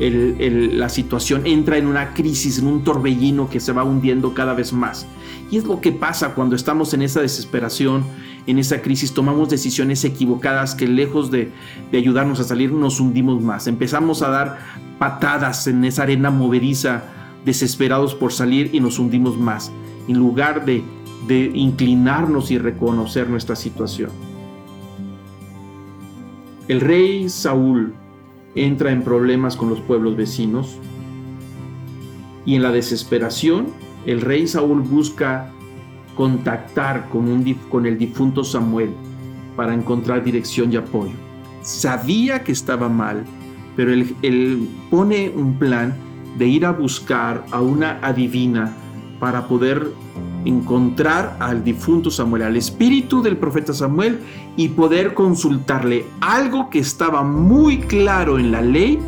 la 0.00 0.88
situación, 0.88 1.46
entra 1.46 1.76
en 1.76 1.86
una 1.86 2.14
crisis, 2.14 2.58
en 2.58 2.66
un 2.66 2.84
torbellino 2.84 3.50
que 3.50 3.60
se 3.60 3.72
va 3.72 3.84
hundiendo 3.84 4.32
cada 4.32 4.54
vez 4.54 4.72
más. 4.72 5.06
Y 5.50 5.58
es 5.58 5.64
lo 5.64 5.80
que 5.80 5.92
pasa 5.92 6.34
cuando 6.34 6.56
estamos 6.56 6.94
en 6.94 7.02
esa 7.02 7.20
desesperación, 7.20 8.04
en 8.46 8.58
esa 8.58 8.80
crisis, 8.80 9.12
tomamos 9.12 9.50
decisiones 9.50 10.02
equivocadas 10.04 10.74
que 10.74 10.88
lejos 10.88 11.30
de, 11.30 11.52
ayudarnos 11.92 12.40
a 12.40 12.44
salir, 12.44 12.72
nos 12.72 12.98
hundimos 12.98 13.42
más. 13.42 13.66
Empezamos 13.66 14.22
a 14.22 14.30
dar 14.30 14.58
patadas 14.98 15.66
en 15.66 15.84
esa 15.84 16.04
arena 16.04 16.30
movediza 16.30 17.19
desesperados 17.44 18.14
por 18.14 18.32
salir 18.32 18.70
y 18.72 18.80
nos 18.80 18.98
hundimos 18.98 19.38
más, 19.38 19.72
en 20.08 20.18
lugar 20.18 20.64
de, 20.64 20.82
de 21.26 21.50
inclinarnos 21.54 22.50
y 22.50 22.58
reconocer 22.58 23.28
nuestra 23.28 23.56
situación. 23.56 24.10
El 26.68 26.80
rey 26.80 27.28
Saúl 27.28 27.94
entra 28.54 28.92
en 28.92 29.02
problemas 29.02 29.56
con 29.56 29.70
los 29.70 29.80
pueblos 29.80 30.16
vecinos 30.16 30.78
y 32.44 32.54
en 32.56 32.62
la 32.62 32.72
desesperación 32.72 33.68
el 34.06 34.20
rey 34.20 34.46
Saúl 34.46 34.80
busca 34.80 35.50
contactar 36.16 37.08
con, 37.08 37.28
un, 37.28 37.54
con 37.68 37.86
el 37.86 37.98
difunto 37.98 38.44
Samuel 38.44 38.90
para 39.56 39.74
encontrar 39.74 40.24
dirección 40.24 40.72
y 40.72 40.76
apoyo. 40.76 41.12
Sabía 41.62 42.42
que 42.42 42.52
estaba 42.52 42.88
mal, 42.88 43.24
pero 43.76 43.92
él, 43.92 44.14
él 44.22 44.68
pone 44.90 45.30
un 45.30 45.58
plan 45.58 45.94
de 46.38 46.46
ir 46.46 46.66
a 46.66 46.72
buscar 46.72 47.44
a 47.50 47.60
una 47.60 47.98
adivina 48.02 48.74
para 49.18 49.46
poder 49.46 49.92
encontrar 50.44 51.36
al 51.38 51.62
difunto 51.62 52.10
Samuel, 52.10 52.42
al 52.42 52.56
espíritu 52.56 53.22
del 53.22 53.36
profeta 53.36 53.74
Samuel 53.74 54.20
y 54.56 54.68
poder 54.68 55.14
consultarle 55.14 56.06
algo 56.20 56.70
que 56.70 56.78
estaba 56.78 57.22
muy 57.22 57.78
claro 57.80 58.38
en 58.38 58.50
la 58.50 58.62
ley, 58.62 58.98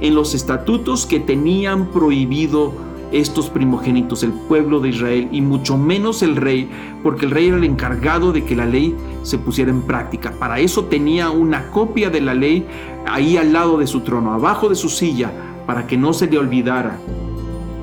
en 0.00 0.14
los 0.14 0.34
estatutos 0.34 1.06
que 1.06 1.20
tenían 1.20 1.86
prohibido 1.86 2.74
estos 3.12 3.50
primogénitos, 3.50 4.22
el 4.22 4.32
pueblo 4.32 4.80
de 4.80 4.88
Israel 4.88 5.28
y 5.32 5.42
mucho 5.42 5.76
menos 5.76 6.22
el 6.22 6.36
rey, 6.36 6.68
porque 7.02 7.26
el 7.26 7.30
rey 7.30 7.48
era 7.48 7.56
el 7.56 7.64
encargado 7.64 8.32
de 8.32 8.44
que 8.44 8.56
la 8.56 8.66
ley 8.66 8.96
se 9.22 9.38
pusiera 9.38 9.70
en 9.70 9.82
práctica. 9.82 10.32
Para 10.38 10.60
eso 10.60 10.86
tenía 10.86 11.30
una 11.30 11.70
copia 11.70 12.10
de 12.10 12.22
la 12.22 12.34
ley 12.34 12.66
ahí 13.06 13.36
al 13.36 13.52
lado 13.52 13.78
de 13.78 13.86
su 13.86 14.00
trono, 14.00 14.32
abajo 14.32 14.68
de 14.68 14.74
su 14.74 14.88
silla, 14.88 15.30
para 15.66 15.86
que 15.86 15.96
no 15.96 16.12
se 16.12 16.26
le 16.26 16.38
olvidara. 16.38 16.98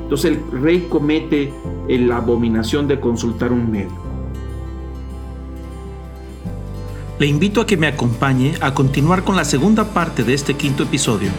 Entonces 0.04 0.32
el 0.32 0.62
rey 0.62 0.88
comete 0.90 1.54
la 1.88 2.18
abominación 2.18 2.88
de 2.88 3.00
consultar 3.00 3.52
un 3.52 3.72
medio. 3.72 4.10
Le 7.20 7.28
invito 7.28 7.62
a 7.62 7.66
que 7.66 7.78
me 7.78 7.88
acompañe 7.88 8.54
a 8.62 8.74
continuar 8.74 9.24
con 9.24 9.36
la 9.36 9.44
segunda 9.44 9.86
parte 9.86 10.24
de 10.24 10.34
este 10.34 10.54
quinto 10.54 10.84
episodio 10.84 11.30